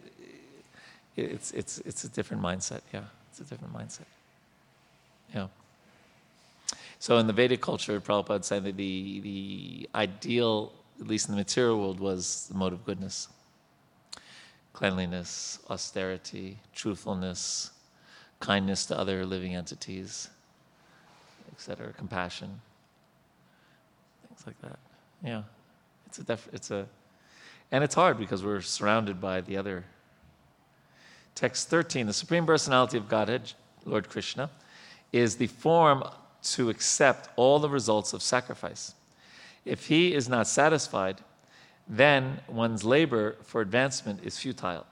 [1.17, 2.81] it's it's it's a different mindset.
[2.93, 4.07] Yeah, it's a different mindset.
[5.35, 5.47] Yeah.
[6.99, 11.39] So in the Vedic culture, Prabhupada said that the the ideal, at least in the
[11.41, 13.29] material world, was the mode of goodness.
[14.73, 17.71] cleanliness, austerity, truthfulness,
[18.39, 20.29] kindness to other living entities,
[21.51, 22.61] etc., compassion,
[24.27, 24.79] things like that.
[25.23, 25.43] Yeah,
[26.05, 26.87] it's a def- it's a,
[27.71, 29.85] and it's hard because we're surrounded by the other.
[31.37, 33.53] Text 13, the Supreme Personality of Godhead,
[33.85, 34.49] Lord Krishna,
[35.13, 36.03] is the form
[36.41, 38.95] to accept all the results of sacrifice.
[39.63, 41.21] If he is not satisfied,
[41.87, 44.87] then one's labor for advancement is futile.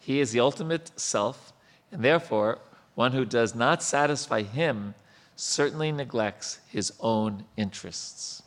[0.00, 1.52] He is the ultimate self,
[1.92, 2.60] and therefore,
[2.94, 4.94] one who does not satisfy him
[5.36, 8.42] certainly neglects his own interests.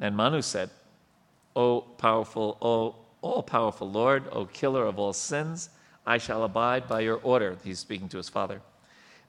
[0.00, 0.70] And Manu said,
[1.54, 5.70] O powerful, O all powerful Lord, O killer of all sins,
[6.06, 7.56] I shall abide by your order.
[7.64, 8.60] He's speaking to his father.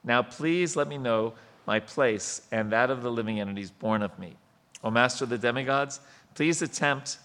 [0.02, 1.34] Now, please let me know
[1.66, 4.34] my place and that of the living entities born of me.
[4.82, 6.00] O master of the demigods,
[6.34, 7.18] please attempt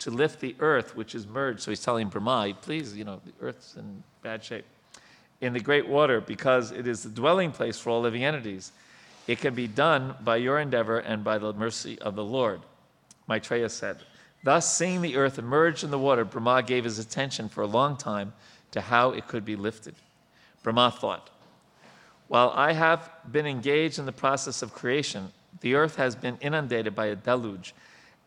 [0.00, 1.60] to lift the earth which is merged.
[1.60, 4.64] So he's telling Brahma, please, you know, the earth's in bad shape.
[5.40, 8.72] In the great water, because it is the dwelling place for all living entities.
[9.26, 12.60] It can be done by your endeavor and by the mercy of the Lord.
[13.28, 13.98] Maitreya said,
[14.46, 17.96] Thus, seeing the earth emerge in the water, Brahma gave his attention for a long
[17.96, 18.32] time
[18.70, 19.96] to how it could be lifted.
[20.62, 21.30] Brahma thought,
[22.28, 25.32] While I have been engaged in the process of creation,
[25.62, 27.74] the earth has been inundated by a deluge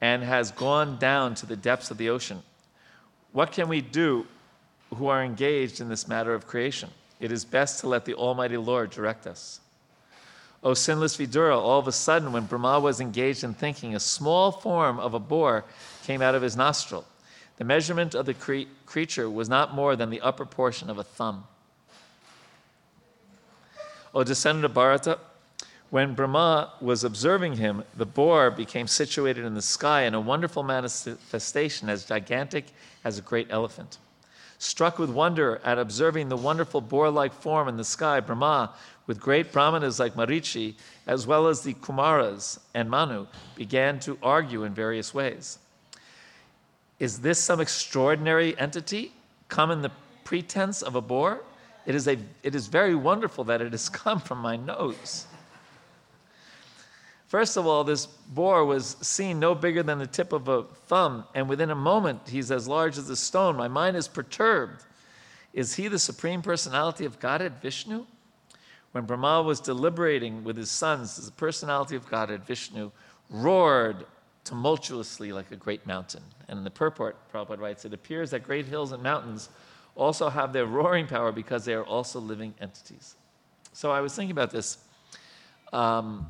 [0.01, 2.43] and has gone down to the depths of the ocean.
[3.31, 4.27] What can we do
[4.93, 6.89] who are engaged in this matter of creation?
[7.21, 9.61] It is best to let the Almighty Lord direct us.
[10.61, 14.51] O sinless Vidura, all of a sudden, when Brahma was engaged in thinking, a small
[14.51, 15.63] form of a boar
[16.03, 17.05] came out of his nostril.
[17.57, 21.03] The measurement of the cre- creature was not more than the upper portion of a
[21.03, 21.45] thumb.
[24.13, 25.19] O descendant of Bharata,
[25.89, 30.63] when Brahma was observing him, the boar became situated in the sky in a wonderful
[30.63, 32.65] manifestation as gigantic
[33.03, 33.97] as a great elephant.
[34.59, 38.71] Struck with wonder at observing the wonderful boar like form in the sky, Brahma,
[39.09, 40.75] with great brahmanas like Marichi,
[41.07, 45.57] as well as the Kumaras and Manu, began to argue in various ways.
[46.99, 49.11] Is this some extraordinary entity
[49.47, 49.89] come in the
[50.25, 51.41] pretense of a boar?
[51.87, 55.25] It is, a, it is very wonderful that it has come from my nose.
[57.25, 61.23] First of all, this boar was seen no bigger than the tip of a thumb,
[61.33, 63.55] and within a moment he's as large as a stone.
[63.55, 64.83] My mind is perturbed.
[65.51, 68.05] Is he the supreme personality of Godhead, Vishnu?
[68.91, 72.91] When Brahma was deliberating with his sons, the personality of Godhead, Vishnu,
[73.29, 74.05] roared
[74.43, 76.23] tumultuously like a great mountain.
[76.47, 79.49] And in the purport, Prabhupada writes, it appears that great hills and mountains
[79.95, 83.15] also have their roaring power because they are also living entities.
[83.73, 84.79] So I was thinking about this.
[85.71, 86.27] Um,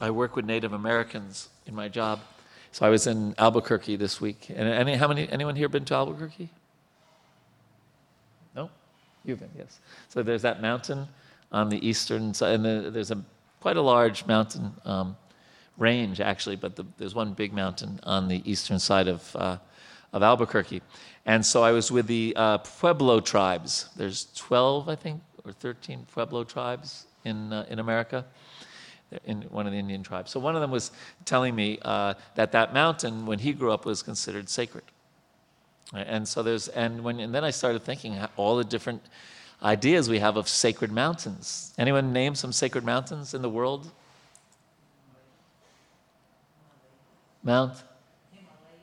[0.00, 2.20] I work with Native Americans in my job.
[2.72, 4.50] So I was in Albuquerque this week.
[4.50, 6.50] And any, how many, anyone here been to Albuquerque?
[8.56, 8.70] No?
[9.24, 9.78] You've been, yes.
[10.08, 11.06] So there's that mountain
[11.54, 13.24] on the eastern side, and there's a
[13.60, 15.16] quite a large mountain um,
[15.78, 19.56] range actually, but the, there's one big mountain on the eastern side of, uh,
[20.12, 20.82] of Albuquerque.
[21.24, 23.88] And so I was with the uh, Pueblo tribes.
[23.96, 28.26] There's 12, I think, or 13 Pueblo tribes in, uh, in America
[29.24, 30.30] in one of the Indian tribes.
[30.32, 30.90] So one of them was
[31.24, 34.84] telling me uh, that that mountain, when he grew up, was considered sacred.
[35.94, 39.02] And so there's, and when, and then I started thinking all the different
[39.62, 41.74] ideas we have of sacred mountains.
[41.78, 43.90] Anyone name some sacred mountains in the world?
[47.42, 47.74] Mount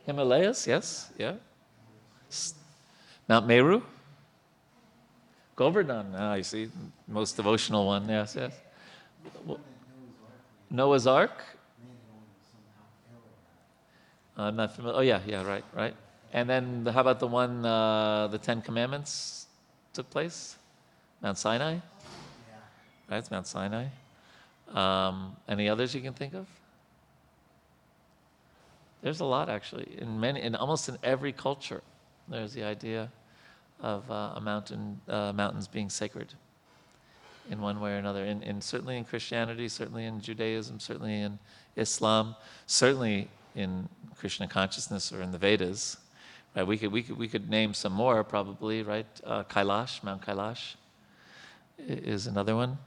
[0.06, 1.34] Himalayas, yes, yeah.
[3.28, 3.82] Mount Meru?
[5.56, 6.70] Govardhan, ah, you see,
[7.08, 8.54] most devotional one, yes, yes.
[10.70, 11.44] Noah's Ark?
[14.38, 14.98] I'm not familiar.
[14.98, 15.96] Oh, yeah, yeah, right, right.
[16.34, 19.48] And then how about the one, uh, the Ten Commandments
[19.94, 20.56] took place?
[21.22, 21.74] Mount Sinai?
[21.74, 21.80] Yeah.
[23.10, 23.86] Right, it's Mount Sinai.
[24.74, 26.48] Um, any others you can think of?
[29.02, 29.98] There's a lot actually.
[29.98, 31.82] In many, in almost in every culture,
[32.28, 33.12] there's the idea
[33.82, 36.34] of uh, a mountain, uh, mountains being sacred
[37.50, 38.26] in one way or another.
[38.26, 41.40] In, in, certainly in Christianity, certainly in Judaism, certainly in
[41.76, 42.36] Islam,
[42.68, 45.98] certainly in Krishna consciousness or in the Vedas.
[46.56, 46.66] Right?
[46.66, 48.84] We could we could we could name some more probably.
[48.84, 49.08] Right?
[49.24, 50.76] Uh, Kailash, Mount Kailash,
[51.88, 52.78] is another one.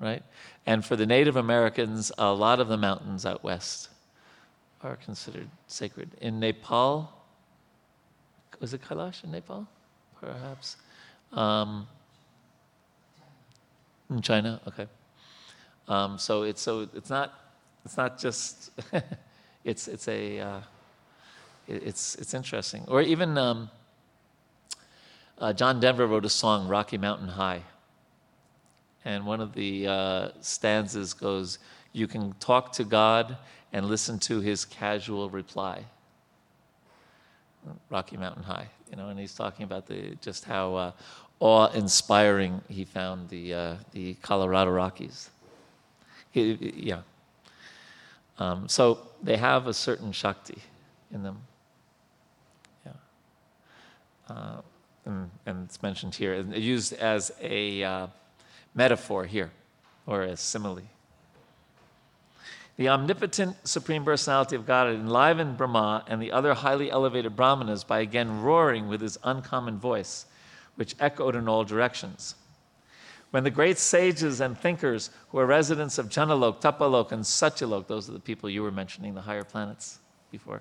[0.00, 0.22] Right?
[0.66, 3.88] And for the Native Americans, a lot of the mountains out west
[4.82, 6.10] are considered sacred.
[6.20, 7.12] In Nepal,
[8.58, 9.66] was it Kailash in Nepal?
[10.20, 10.76] Perhaps.
[11.32, 11.86] Um,
[14.10, 14.86] in China, okay.
[15.88, 17.32] Um, so it's so it's not
[17.84, 18.70] it's not just
[19.64, 20.60] it's it's a uh,
[21.66, 22.84] it, it's it's interesting.
[22.88, 23.70] Or even um,
[25.38, 27.62] uh, John Denver wrote a song, Rocky Mountain High.
[29.04, 31.58] And one of the uh, stanzas goes,
[31.92, 33.36] You can talk to God
[33.72, 35.84] and listen to his casual reply.
[37.90, 40.92] Rocky Mountain High, you know, and he's talking about the, just how uh,
[41.40, 45.30] awe-inspiring he found the, uh, the Colorado Rockies.
[46.30, 47.02] He, yeah.
[48.38, 50.58] Um, so they have a certain Shakti
[51.12, 51.38] in them.
[52.84, 52.92] Yeah.
[54.28, 54.60] Uh,
[55.04, 58.06] and, and, it's mentioned here, and used as a uh,
[58.74, 59.50] metaphor here,
[60.06, 60.82] or a simile.
[62.76, 68.00] The omnipotent Supreme Personality of God enlivened Brahma and the other highly elevated Brahmanas by
[68.00, 70.26] again roaring with his uncommon voice,
[70.76, 72.34] which echoed in all directions.
[73.30, 78.08] When the great sages and thinkers who are residents of Janalok, Tapalok, and Satyalok, those
[78.08, 79.98] are the people you were mentioning, the higher planets
[80.30, 80.60] before,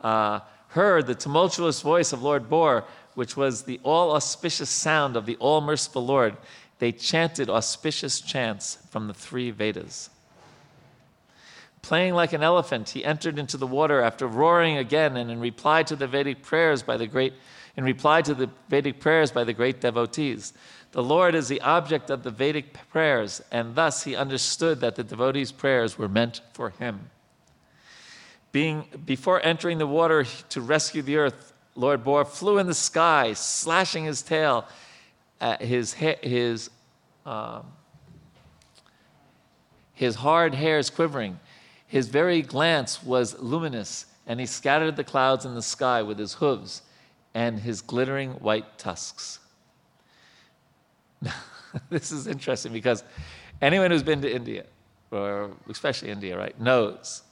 [0.00, 5.26] uh, heard the tumultuous voice of Lord Boar, which was the all auspicious sound of
[5.26, 6.36] the all merciful Lord,
[6.82, 10.10] they chanted auspicious chants from the three Vedas.
[11.80, 15.84] Playing like an elephant, he entered into the water after roaring again, and in reply
[15.84, 17.34] to the Vedic prayers by the great,
[17.76, 20.54] in reply to the Vedic prayers by the great devotees.
[20.90, 25.04] The Lord is the object of the Vedic prayers, and thus he understood that the
[25.04, 27.10] devotees' prayers were meant for him.
[28.50, 33.34] Being, before entering the water to rescue the earth, Lord Boar flew in the sky,
[33.34, 34.66] slashing his tail,
[35.60, 36.70] his, his,
[37.26, 37.64] um,
[39.92, 41.38] his hard hairs quivering.
[41.86, 46.34] His very glance was luminous, and he scattered the clouds in the sky with his
[46.34, 46.82] hooves
[47.34, 49.40] and his glittering white tusks.
[51.90, 53.04] this is interesting because
[53.60, 54.64] anyone who's been to India,
[55.10, 57.22] or especially India, right, knows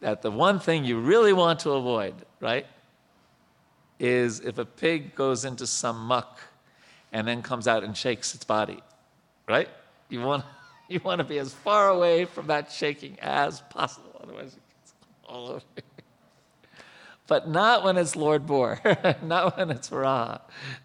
[0.00, 2.66] that the one thing you really want to avoid, right,
[3.98, 6.40] is if a pig goes into some muck
[7.12, 8.80] and then comes out and shakes its body,
[9.48, 9.68] right?
[10.08, 10.44] You want
[10.88, 14.94] you want to be as far away from that shaking as possible, otherwise it gets
[15.24, 15.62] all over.
[15.76, 15.82] You.
[17.28, 18.80] But not when it's Lord Boar,
[19.22, 20.38] not when it's Ra.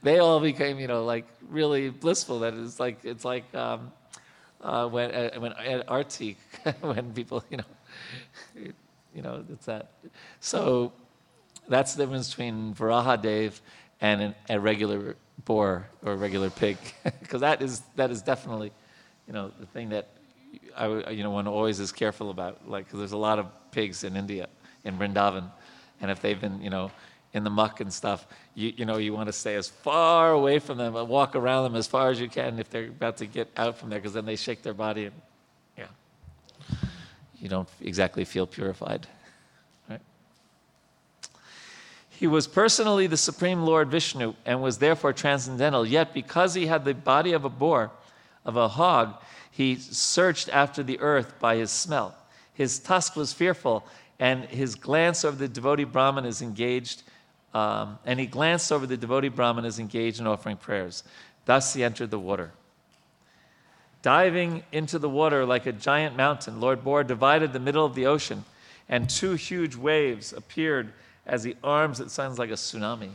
[0.03, 2.39] They all became, you know, like really blissful.
[2.39, 3.91] That it's like it's like um,
[4.61, 6.37] uh, when uh, when at Arctic,
[6.81, 7.63] when people, you know,
[9.13, 9.91] you know, it's that.
[10.39, 10.93] So
[11.67, 13.59] that's the difference between Varaha Dev
[13.99, 15.15] and an, a regular
[15.45, 16.77] boar or a regular pig,
[17.21, 18.71] because that is that is definitely
[19.27, 20.07] you know, the thing that
[20.75, 24.03] I, you know, one always is careful about, like, cause there's a lot of pigs
[24.03, 24.47] in India,
[24.85, 25.51] in Vrindavan,
[25.99, 26.89] and if they've been, you know,
[27.33, 28.25] in the muck and stuff,
[28.55, 31.65] you, you know, you want to stay as far away from them, and walk around
[31.65, 34.13] them as far as you can if they're about to get out from there, because
[34.13, 35.15] then they shake their body and,
[35.77, 36.77] yeah,
[37.39, 39.07] you don't exactly feel purified.
[39.89, 40.01] Right?
[42.17, 46.83] He was personally the Supreme Lord Vishnu and was therefore transcendental, yet because he had
[46.83, 47.91] the body of a boar,
[48.43, 52.15] of a hog, he searched after the earth by his smell.
[52.55, 53.85] His tusk was fearful,
[54.19, 57.03] and his glance over the devotee Brahmanas engaged,
[57.53, 61.03] um, and he glanced over the devotee Brahmanas engaged in offering prayers.
[61.45, 62.51] Thus he entered the water.
[64.01, 68.07] Diving into the water like a giant mountain, Lord Boar divided the middle of the
[68.07, 68.43] ocean,
[68.89, 70.93] and two huge waves appeared
[71.27, 73.11] as the arms, it sounds like a tsunami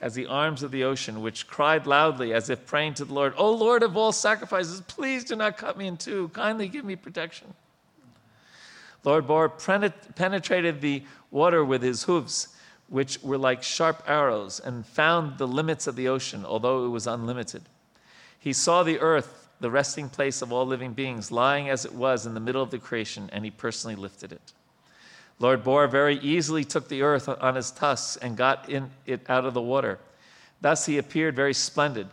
[0.00, 3.32] as the arms of the ocean, which cried loudly as if praying to the Lord,
[3.36, 6.28] O Lord of all sacrifices, please do not cut me in two.
[6.28, 7.54] Kindly give me protection.
[9.04, 12.48] Lord Boar penetrated the water with his hooves,
[12.88, 17.06] which were like sharp arrows, and found the limits of the ocean, although it was
[17.06, 17.62] unlimited.
[18.38, 22.26] He saw the earth, the resting place of all living beings, lying as it was
[22.26, 24.52] in the middle of the creation, and he personally lifted it.
[25.38, 29.44] Lord Boar very easily took the earth on his tusks and got in it out
[29.44, 29.98] of the water.
[30.60, 32.08] Thus he appeared very splendid.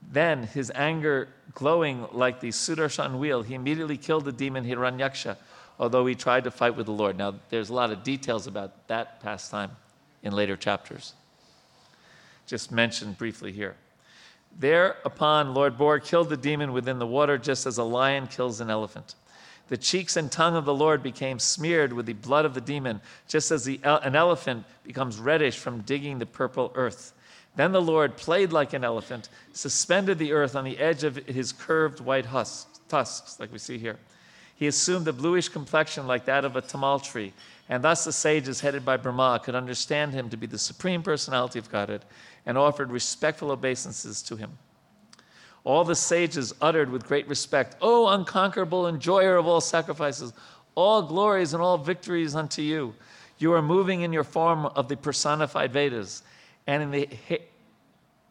[0.00, 5.36] Then, his anger glowing like the Sudarshan wheel, he immediately killed the demon Hiranyaksha,
[5.78, 7.18] although he tried to fight with the Lord.
[7.18, 9.72] Now, there's a lot of details about that pastime
[10.22, 11.14] in later chapters.
[12.46, 13.74] Just mentioned briefly here.
[14.56, 18.70] Thereupon, Lord Boar killed the demon within the water, just as a lion kills an
[18.70, 19.14] elephant.
[19.68, 23.00] The cheeks and tongue of the Lord became smeared with the blood of the demon,
[23.26, 27.12] just as the, an elephant becomes reddish from digging the purple earth.
[27.56, 31.52] Then the Lord played like an elephant, suspended the earth on the edge of his
[31.52, 33.98] curved white husks, tusks, like we see here.
[34.54, 37.32] He assumed a bluish complexion like that of a tamal tree,
[37.68, 41.58] and thus the sages headed by Brahma could understand him to be the supreme personality
[41.58, 42.04] of Godhead
[42.46, 44.58] and offered respectful obeisances to him.
[45.64, 50.32] All the sages uttered with great respect, O unconquerable enjoyer of all sacrifices,
[50.74, 52.94] all glories and all victories unto you.
[53.38, 56.22] You are moving in your form of the personified Vedas
[56.66, 57.08] and in the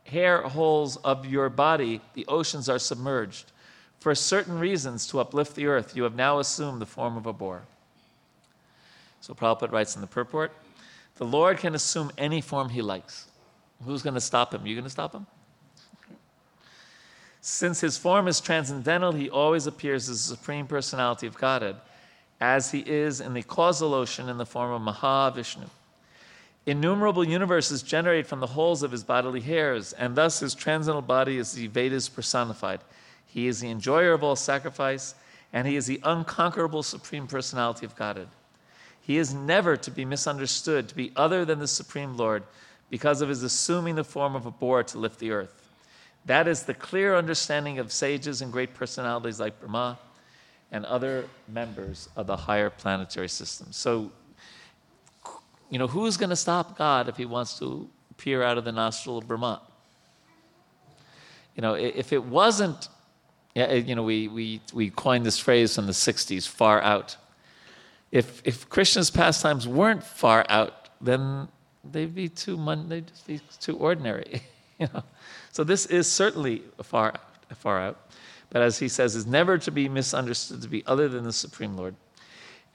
[0.06, 3.52] hair holes of your body, the oceans are submerged.
[3.99, 7.34] For certain reasons, to uplift the earth, you have now assumed the form of a
[7.34, 7.64] boar.
[9.22, 10.54] So Prabhupada writes in the purport
[11.16, 13.28] the Lord can assume any form he likes.
[13.84, 14.66] Who's going to stop him?
[14.66, 15.26] You going to stop him?
[17.49, 21.78] Since his form is transcendental, he always appears as the Supreme Personality of Godhead,
[22.41, 25.69] as he is in the causal ocean in the form of Mahavishnu.
[26.65, 31.38] Innumerable universes generate from the holes of his bodily hairs, and thus his transcendental body
[31.38, 32.82] is the Vedas personified.
[33.26, 35.15] He is the enjoyer of all sacrifice,
[35.53, 38.28] and he is the unconquerable Supreme Personality of Godhead.
[38.99, 42.44] He is never to be misunderstood to be other than the Supreme Lord
[42.90, 45.66] because of his assuming the form of a boar to lift the earth.
[46.28, 49.98] That is the clear understanding of sages and great personalities like Brahma
[50.74, 53.68] and other members of the higher planetary system.
[53.72, 54.12] So,
[55.70, 58.74] you know, who's going to stop God if he wants to peer out of the
[58.74, 59.62] nostril of Brahma?
[61.56, 62.90] You know, if it wasn't,
[63.56, 67.16] eh, you know, we, we, we coined this phrase in the 60s, far out.
[68.12, 71.48] If, if Krishna's pastimes weren't far out, then
[71.90, 72.58] they'd be too,
[72.90, 74.41] they'd just be too ordinary,
[74.78, 75.04] you know.
[75.57, 77.15] So this is certainly far
[77.55, 78.11] far out,
[78.51, 81.75] but as he says, is never to be misunderstood to be other than the Supreme
[81.75, 81.95] Lord.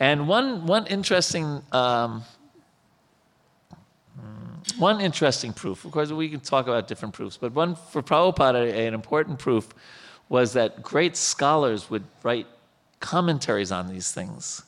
[0.00, 2.24] And one, one interesting um,
[4.78, 8.74] one interesting proof, of course, we can talk about different proofs, but one for Prabhupada,
[8.88, 9.68] an important proof
[10.28, 12.48] was that great scholars would write
[12.98, 14.64] commentaries on these things.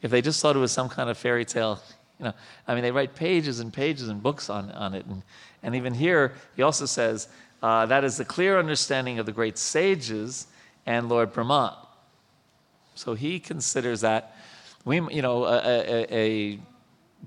[0.00, 1.78] If they just thought it was some kind of fairy tale,
[2.18, 2.32] you know,
[2.66, 5.04] I mean, they write pages and pages and books on, on it.
[5.04, 5.22] And,
[5.62, 7.28] and even here, he also says
[7.62, 10.46] uh, that is the clear understanding of the great sages
[10.86, 11.86] and Lord Brahma.
[12.94, 14.36] So he considers that
[14.84, 16.58] we, you know, a, a, a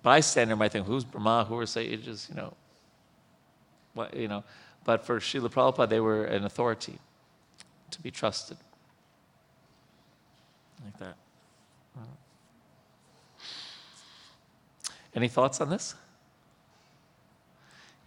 [0.01, 1.45] bystander might think, "Who's Brahma?
[1.45, 2.53] Who are sages?" You know,
[3.93, 4.43] what you know.
[4.85, 6.97] But for Srila Prabhupada, they were an authority
[7.91, 8.57] to be trusted,
[10.83, 11.15] like that.
[15.15, 15.93] Any thoughts on this?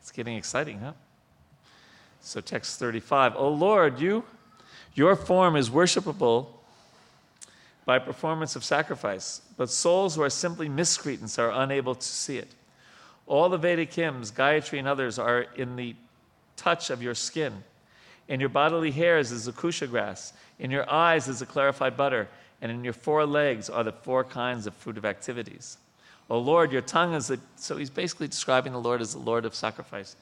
[0.00, 0.92] It's getting exciting, huh?
[2.26, 4.24] So, text 35 O Lord, you,
[4.94, 6.48] your form is worshipable
[7.84, 12.48] by performance of sacrifice, but souls who are simply miscreants are unable to see it.
[13.28, 15.94] All the Vedic hymns, Gayatri, and others are in the
[16.56, 17.62] touch of your skin.
[18.26, 20.32] In your bodily hairs is the kusha grass.
[20.58, 22.26] In your eyes is the clarified butter.
[22.60, 25.78] And in your four legs are the four kinds of fruitive activities.
[26.28, 27.38] O Lord, your tongue is the.
[27.54, 30.16] So he's basically describing the Lord as the Lord of sacrifice.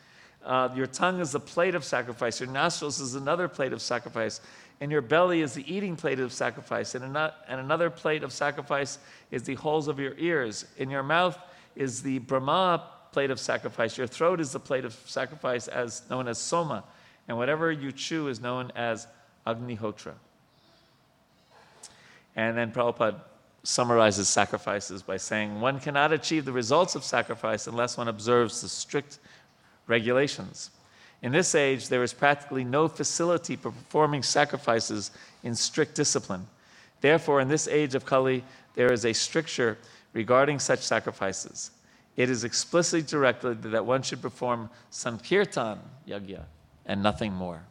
[0.44, 2.40] Uh, your tongue is the plate of sacrifice.
[2.40, 4.40] Your nostrils is another plate of sacrifice.
[4.80, 6.94] And your belly is the eating plate of sacrifice.
[6.94, 8.98] And, an- and another plate of sacrifice
[9.30, 10.66] is the holes of your ears.
[10.76, 11.38] In your mouth
[11.76, 13.96] is the Brahma plate of sacrifice.
[13.96, 16.84] Your throat is the plate of sacrifice as known as soma.
[17.28, 19.06] And whatever you chew is known as
[19.46, 20.12] agnihotra.
[22.36, 23.20] And then Prabhupada
[23.62, 28.68] summarizes sacrifices by saying one cannot achieve the results of sacrifice unless one observes the
[28.68, 29.20] strict
[29.86, 30.70] regulations.
[31.22, 35.10] In this age, there is practically no facility for performing sacrifices
[35.42, 36.46] in strict discipline.
[37.00, 38.44] Therefore, in this age of Kali,
[38.74, 39.78] there is a stricture
[40.12, 41.70] regarding such sacrifices.
[42.16, 46.44] It is explicitly directed that one should perform Sankirtan Yagya
[46.86, 47.62] and nothing more.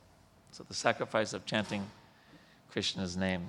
[0.51, 1.85] So, the sacrifice of chanting
[2.71, 3.45] Krishna's name.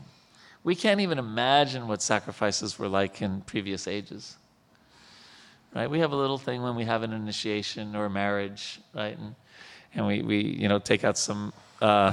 [0.62, 4.36] We can't even imagine what sacrifices were like in previous ages.
[5.75, 5.91] Right?
[5.91, 9.19] We have a little thing when we have an initiation or a marriage, right?
[9.19, 9.35] And,
[9.95, 11.53] and we, we, you know, take out some,
[11.83, 12.13] uh,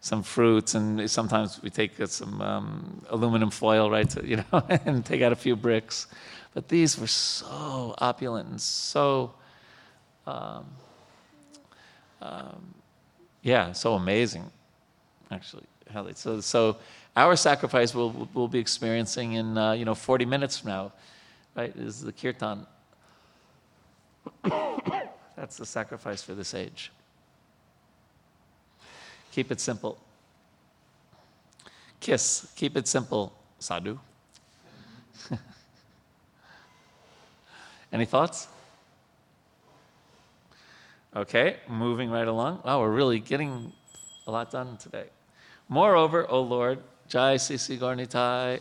[0.00, 5.04] some fruits, and sometimes we take some um, aluminum foil, right, to, you know, and
[5.04, 6.06] take out a few bricks.
[6.54, 9.34] But these were so opulent and so,
[10.24, 10.64] um,
[12.22, 12.74] um,
[13.42, 14.44] yeah, so amazing,
[15.32, 15.64] actually.
[16.14, 16.76] So, so
[17.16, 20.92] our sacrifice we'll, we'll be experiencing in, uh, you know, 40 minutes from now,
[21.56, 22.66] right, is the kirtan.
[25.36, 26.92] That's the sacrifice for this age.
[29.32, 29.98] Keep it simple.
[32.00, 33.98] Kiss, keep it simple, sadhu.
[37.92, 38.48] Any thoughts?
[41.16, 42.60] Okay, moving right along.
[42.64, 43.72] Wow, we're really getting
[44.26, 45.06] a lot done today.
[45.68, 48.60] Moreover, O Lord, Jai Sisi Gornitai,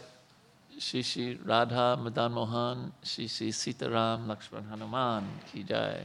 [0.80, 6.02] Shishi Radha Madan Mohan, Shishi Sitaram Lakshman Hanuman Ki Jai.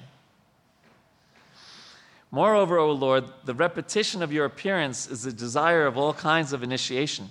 [2.30, 6.62] Moreover, O Lord, the repetition of your appearance is the desire of all kinds of
[6.62, 7.30] initiation.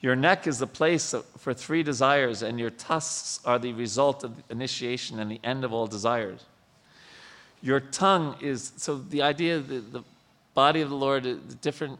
[0.00, 4.42] Your neck is the place for three desires, and your tusks are the result of
[4.50, 6.44] initiation and the end of all desires.
[7.62, 10.02] Your tongue is, so the idea, the, the
[10.54, 11.98] body of the Lord, the different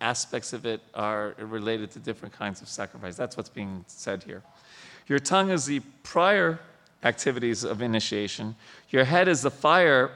[0.00, 3.16] aspects of it are related to different kinds of sacrifice.
[3.16, 4.42] That's what's being said here.
[5.06, 6.58] Your tongue is the prior
[7.02, 8.56] activities of initiation.
[8.90, 10.10] Your head is the fire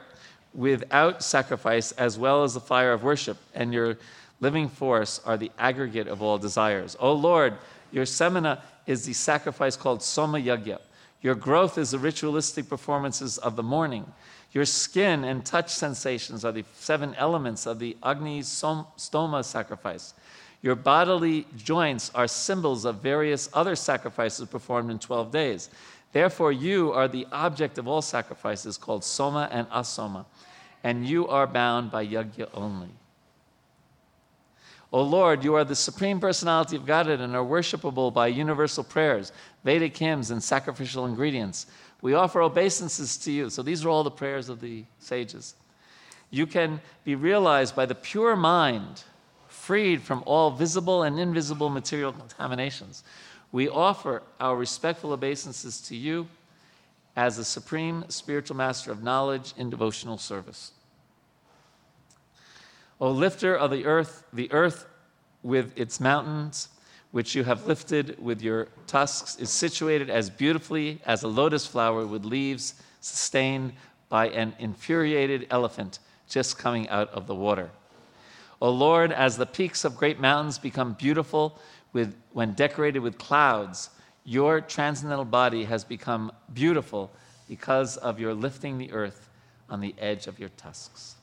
[0.53, 3.37] without sacrifice, as well as the fire of worship.
[3.53, 3.97] And your
[4.41, 6.97] living force are the aggregate of all desires.
[6.99, 7.53] O Lord,
[7.91, 10.79] your semina is the sacrifice called Soma Yagya.
[11.21, 14.11] Your growth is the ritualistic performances of the morning.
[14.53, 20.13] Your skin and touch sensations are the seven elements of the Agni Stoma sacrifice.
[20.61, 25.69] Your bodily joints are symbols of various other sacrifices performed in 12 days.
[26.11, 30.25] Therefore, you are the object of all sacrifices called Soma and Asoma,
[30.83, 32.89] and you are bound by Yagya only.
[34.93, 39.31] O Lord, you are the supreme personality of Godhead and are worshipable by universal prayers,
[39.63, 41.67] Vedic hymns, and sacrificial ingredients.
[42.01, 43.49] We offer obeisances to you.
[43.49, 45.55] So these are all the prayers of the sages.
[46.31, 49.03] You can be realized by the pure mind,
[49.47, 53.03] freed from all visible and invisible material contaminations.
[53.51, 56.27] We offer our respectful obeisances to you
[57.15, 60.71] as the supreme spiritual master of knowledge in devotional service.
[62.99, 64.85] O lifter of the earth, the earth
[65.43, 66.69] with its mountains,
[67.11, 72.05] which you have lifted with your tusks, is situated as beautifully as a lotus flower
[72.05, 73.73] with leaves sustained
[74.09, 77.69] by an infuriated elephant just coming out of the water.
[78.61, 81.59] O Lord, as the peaks of great mountains become beautiful
[81.93, 83.89] with, when decorated with clouds,
[84.23, 87.11] your transcendental body has become beautiful
[87.49, 89.29] because of your lifting the earth
[89.69, 91.15] on the edge of your tusks.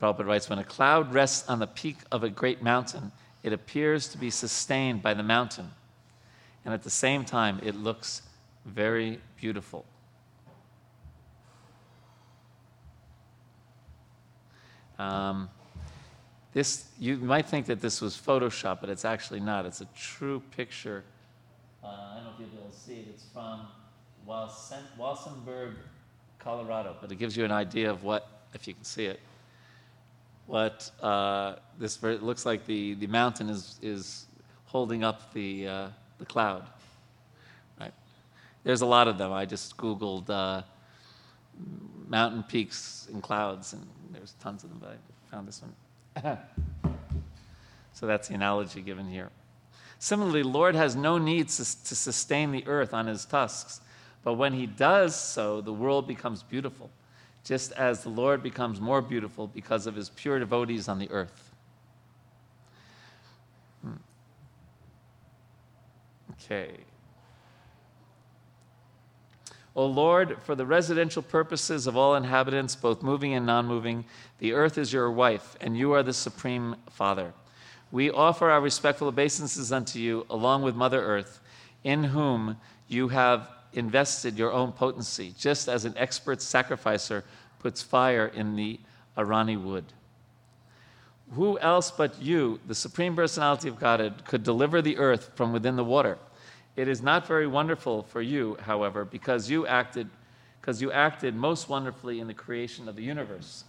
[0.00, 3.12] Prabhupada writes When a cloud rests on the peak of a great mountain,
[3.42, 5.70] it appears to be sustained by the mountain,
[6.64, 8.22] and at the same time, it looks
[8.64, 9.84] very beautiful.
[14.98, 15.48] Um,
[16.52, 19.66] this, you might think that this was Photoshop, but it's actually not.
[19.66, 21.04] It's a true picture.
[21.84, 23.06] Uh, I don't know if you'll be able to see it.
[23.10, 23.68] It's from
[24.26, 25.74] Walsenburg,
[26.38, 29.20] Colorado, but it gives you an idea of what, if you can see it
[30.46, 34.26] what uh, this it looks like the, the mountain is, is
[34.64, 36.66] holding up the, uh, the cloud.
[37.80, 37.92] Right?
[38.64, 39.32] There's a lot of them.
[39.32, 40.62] I just Googled uh,
[42.08, 46.38] mountain peaks and clouds, and there's tons of them, but I found this one.
[47.92, 49.30] so that's the analogy given here.
[49.98, 53.80] Similarly, Lord has no need to sustain the earth on his tusks,
[54.22, 56.90] but when he does so, the world becomes beautiful
[57.46, 61.54] just as the Lord becomes more beautiful because of his pure devotees on the earth.
[63.82, 63.92] Hmm.
[66.32, 66.72] Okay.
[69.76, 74.04] O Lord, for the residential purposes of all inhabitants, both moving and non moving,
[74.40, 77.32] the earth is your wife, and you are the supreme Father.
[77.92, 81.38] We offer our respectful obeisances unto you, along with Mother Earth,
[81.84, 82.56] in whom
[82.88, 87.22] you have invested your own potency, just as an expert sacrificer
[87.58, 88.80] puts fire in the
[89.16, 89.84] Arani wood.
[91.32, 95.76] Who else but you, the Supreme Personality of Godhead, could deliver the earth from within
[95.76, 96.18] the water?
[96.76, 100.08] It is not very wonderful for you, however, because you acted,
[100.60, 103.64] because you acted most wonderfully in the creation of the universe.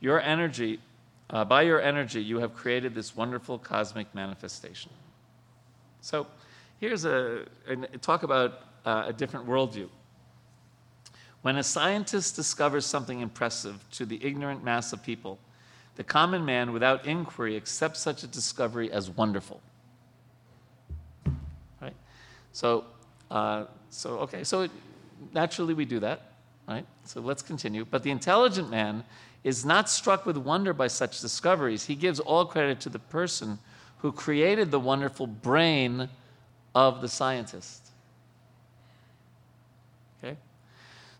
[0.00, 0.80] Your energy,
[1.28, 4.90] uh, by your energy, you have created this wonderful cosmic manifestation.
[6.00, 6.26] So,
[6.80, 9.88] here's a, a talk about uh, a different worldview.
[11.42, 15.38] When a scientist discovers something impressive to the ignorant mass of people,
[15.96, 19.60] the common man, without inquiry, accepts such a discovery as wonderful.
[21.80, 21.94] Right?
[22.52, 22.84] So,
[23.30, 24.70] uh, so okay, so it,
[25.32, 26.32] naturally we do that,
[26.68, 26.86] right?
[27.04, 27.84] So let's continue.
[27.84, 29.04] But the intelligent man
[29.42, 31.86] is not struck with wonder by such discoveries.
[31.86, 33.58] He gives all credit to the person
[33.98, 36.08] who created the wonderful brain
[36.74, 37.88] of the scientist.
[40.22, 40.36] Okay?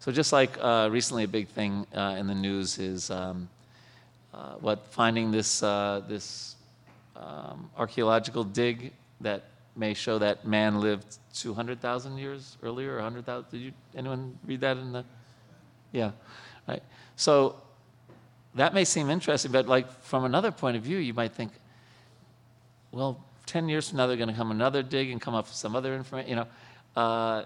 [0.01, 3.51] So just like uh, recently, a big thing uh, in the news is um,
[4.33, 6.57] uh, what finding this uh, this
[7.17, 9.45] um, archaeological dig that
[9.77, 13.51] may show that man lived 200,000 years earlier 100,000.
[13.51, 15.05] Did you anyone read that in the?
[15.93, 16.13] Yeah,
[16.67, 16.83] right.
[17.17, 17.57] So
[18.55, 21.53] that may seem interesting, but like from another point of view, you might think,
[22.91, 25.57] well, 10 years from now, they're going to come another dig and come up with
[25.57, 26.31] some other information.
[26.31, 26.47] You know,
[26.97, 27.45] uh,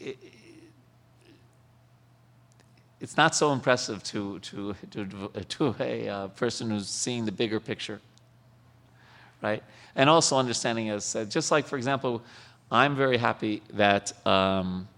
[0.00, 0.18] it,
[3.04, 7.60] it's not so impressive to, to, to, to a uh, person who's seeing the bigger
[7.60, 8.00] picture,
[9.42, 9.62] right?
[9.94, 12.22] And also understanding, as said, just like, for example,
[12.70, 14.88] I'm very happy that um,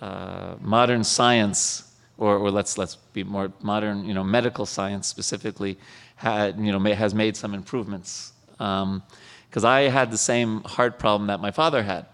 [0.00, 5.78] uh, modern science, or, or let's let's be more modern, you know, medical science specifically,
[6.16, 8.32] had you know may, has made some improvements.
[8.48, 12.06] Because I had the same heart problem that my father had.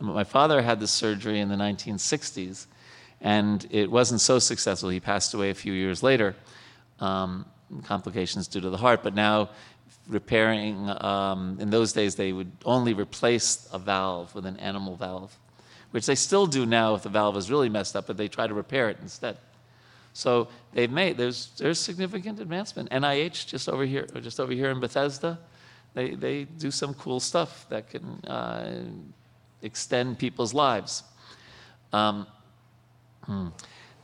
[0.00, 2.66] My father had the surgery in the 1960s,
[3.20, 4.88] and it wasn't so successful.
[4.88, 6.36] He passed away a few years later,
[7.00, 7.46] um,
[7.84, 9.02] complications due to the heart.
[9.02, 9.50] But now,
[10.08, 15.36] repairing, um, in those days, they would only replace a valve with an animal valve,
[15.90, 18.46] which they still do now if the valve is really messed up, but they try
[18.46, 19.38] to repair it instead.
[20.12, 22.88] So they've made there's there's significant advancement.
[22.90, 25.38] NIH just over here, just over here in Bethesda,
[25.92, 28.84] they they do some cool stuff that can uh,
[29.60, 31.02] extend people's lives.
[31.92, 32.26] Um,
[33.26, 33.48] hmm.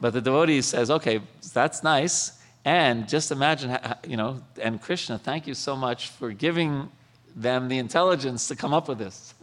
[0.00, 1.20] But the devotee says, okay,
[1.54, 2.40] that's nice.
[2.64, 6.90] And just imagine, you know, and Krishna, thank you so much for giving
[7.34, 9.34] them the intelligence to come up with this.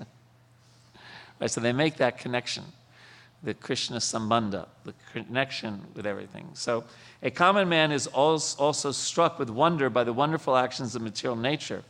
[1.40, 2.64] right, so they make that connection
[3.42, 6.50] the Krishna Sambandha, the connection with everything.
[6.54, 6.84] So,
[7.24, 11.84] a common man is also struck with wonder by the wonderful actions of material nature,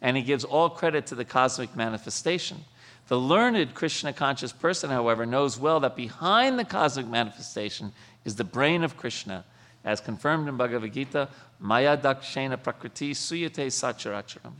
[0.00, 2.64] and he gives all credit to the cosmic manifestation.
[3.08, 7.92] The learned Krishna conscious person, however, knows well that behind the cosmic manifestation
[8.24, 9.44] is the brain of Krishna,
[9.84, 11.28] as confirmed in Bhagavad Gita,
[11.60, 14.54] Maya Dakshena Prakriti Suyate Sacharacharam.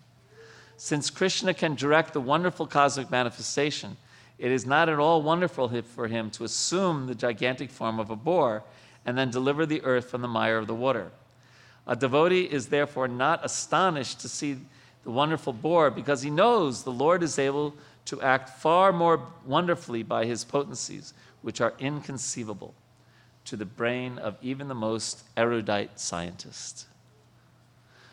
[0.76, 3.96] Since Krishna can direct the wonderful cosmic manifestation,
[4.38, 8.16] it is not at all wonderful for him to assume the gigantic form of a
[8.16, 8.62] boar
[9.06, 11.12] and then deliver the earth from the mire of the water.
[11.86, 14.58] A devotee is therefore not astonished to see
[15.04, 17.74] the wonderful boar because he knows the Lord is able
[18.06, 22.74] to act far more wonderfully by his potencies, which are inconceivable
[23.44, 26.86] to the brain of even the most erudite scientist.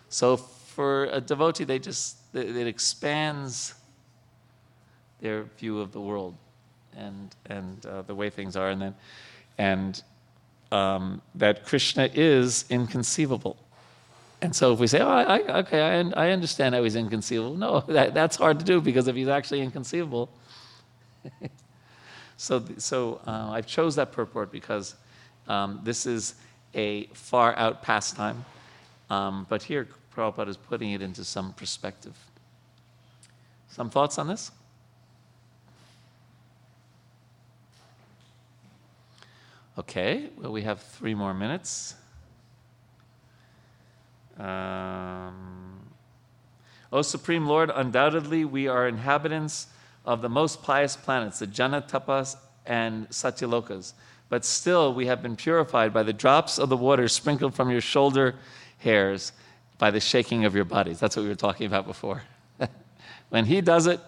[0.09, 3.73] So for a devotee, they just it expands
[5.19, 6.35] their view of the world
[6.95, 8.95] and and uh, the way things are, and then
[9.57, 10.03] and
[10.71, 13.57] um, that Krishna is inconceivable.
[14.41, 17.55] And so if we say, oh, I, I, okay, I, I understand how he's inconceivable.
[17.55, 20.29] No, that, that's hard to do because if he's actually inconceivable.
[22.37, 24.95] so so uh, I chose that purport because
[25.47, 26.35] um, this is
[26.73, 28.43] a far out pastime.
[29.09, 32.17] Um, but here, Prabhupada is putting it into some perspective.
[33.69, 34.51] Some thoughts on this?
[39.77, 41.95] Okay, well, we have three more minutes.
[44.41, 45.91] Um,
[46.91, 49.67] o Supreme Lord, undoubtedly we are inhabitants
[50.03, 53.93] of the most pious planets, the Janatapas and Satyalokas.
[54.29, 57.81] But still, we have been purified by the drops of the water sprinkled from your
[57.81, 58.35] shoulder
[58.79, 59.31] hairs
[59.77, 60.99] by the shaking of your bodies.
[60.99, 62.23] That's what we were talking about before.
[63.29, 63.99] when he does it,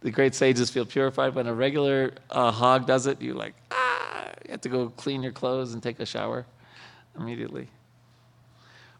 [0.00, 1.34] the great sages feel purified.
[1.34, 4.30] When a regular uh, hog does it, you like, ah!
[4.44, 6.46] You have to go clean your clothes and take a shower
[7.18, 7.68] immediately.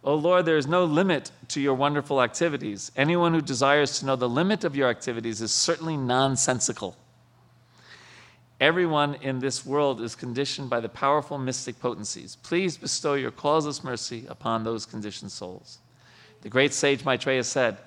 [0.07, 2.93] Oh Lord, there is no limit to your wonderful activities.
[2.97, 6.97] Anyone who desires to know the limit of your activities is certainly nonsensical.
[8.61, 12.37] Everyone in this world is conditioned by the powerful mystic potencies.
[12.37, 15.79] Please bestow your causeless mercy upon those conditioned souls.
[16.43, 17.79] The great sage Maitreya said,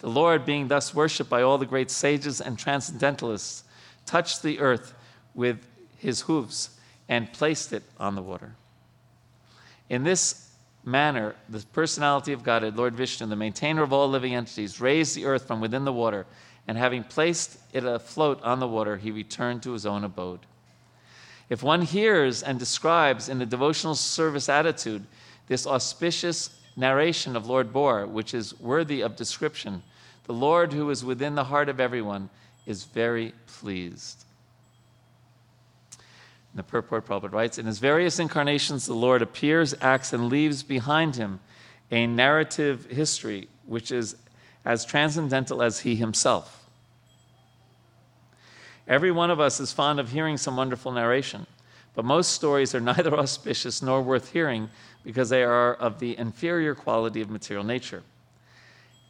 [0.00, 3.62] The Lord, being thus worshipped by all the great sages and transcendentalists,
[4.04, 4.94] touched the earth
[5.32, 5.64] with
[5.96, 6.70] his hooves
[7.08, 8.56] and placed it on the water.
[9.88, 10.47] In this
[10.88, 15.26] manner, the personality of Godhead, Lord Vishnu, the maintainer of all living entities, raised the
[15.26, 16.26] earth from within the water,
[16.66, 20.40] and having placed it afloat on the water, he returned to his own abode.
[21.48, 25.04] If one hears and describes in the devotional service attitude
[25.46, 29.82] this auspicious narration of Lord Boar, which is worthy of description,
[30.24, 32.28] the Lord who is within the heart of everyone
[32.66, 34.24] is very pleased
[36.58, 41.16] the purport Prabhupada writes, in his various incarnations, the Lord appears, acts, and leaves behind
[41.16, 41.40] him
[41.90, 44.16] a narrative history which is
[44.64, 46.68] as transcendental as he himself.
[48.86, 51.46] Every one of us is fond of hearing some wonderful narration,
[51.94, 54.68] but most stories are neither auspicious nor worth hearing
[55.04, 58.02] because they are of the inferior quality of material nature.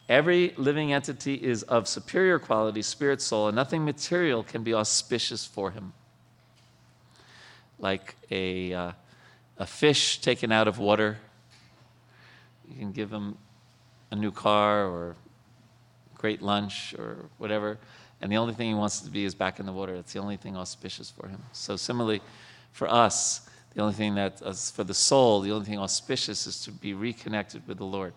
[0.08, 5.44] Every living entity is of superior quality, spirit, soul, and nothing material can be auspicious
[5.44, 5.92] for him
[7.78, 8.92] like a, uh,
[9.58, 11.18] a fish taken out of water.
[12.68, 13.36] You can give him
[14.10, 15.16] a new car or
[16.16, 17.78] great lunch or whatever,
[18.20, 19.94] and the only thing he wants to be is back in the water.
[19.94, 21.40] That's the only thing auspicious for him.
[21.52, 22.20] So, similarly,
[22.72, 24.40] for us, the only thing that,
[24.74, 28.12] for the soul, the only thing auspicious is to be reconnected with the Lord.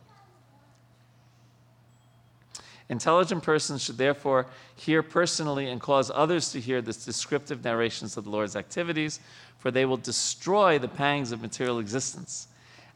[2.91, 8.25] Intelligent persons should therefore hear personally and cause others to hear the descriptive narrations of
[8.25, 9.21] the Lord's activities,
[9.59, 12.49] for they will destroy the pangs of material existence.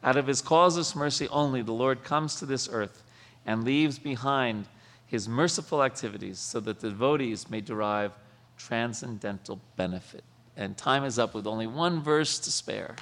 [0.04, 3.02] Out of his causeless mercy only, the Lord comes to this earth
[3.46, 4.66] and leaves behind
[5.06, 8.12] his merciful activities so that the devotees may derive
[8.58, 10.24] transcendental benefit.
[10.58, 12.96] And time is up with only one verse to spare.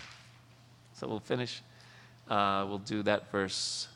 [0.93, 1.61] So we'll finish,
[2.31, 3.89] uh, we'll do that verse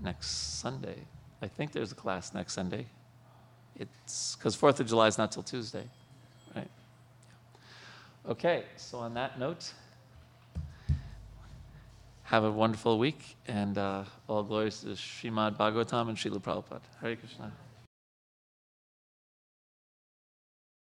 [0.00, 0.96] next Sunday.
[1.42, 2.86] I think there's a class next Sunday.
[3.76, 5.84] It's because 4th of July is not till Tuesday,
[6.54, 6.70] right?
[8.28, 9.72] Okay, so on that note,
[12.24, 16.82] have a wonderful week and uh, all glories to Srimad Bhagavatam and Srila Prabhupada.
[17.00, 17.50] Hare Krishna.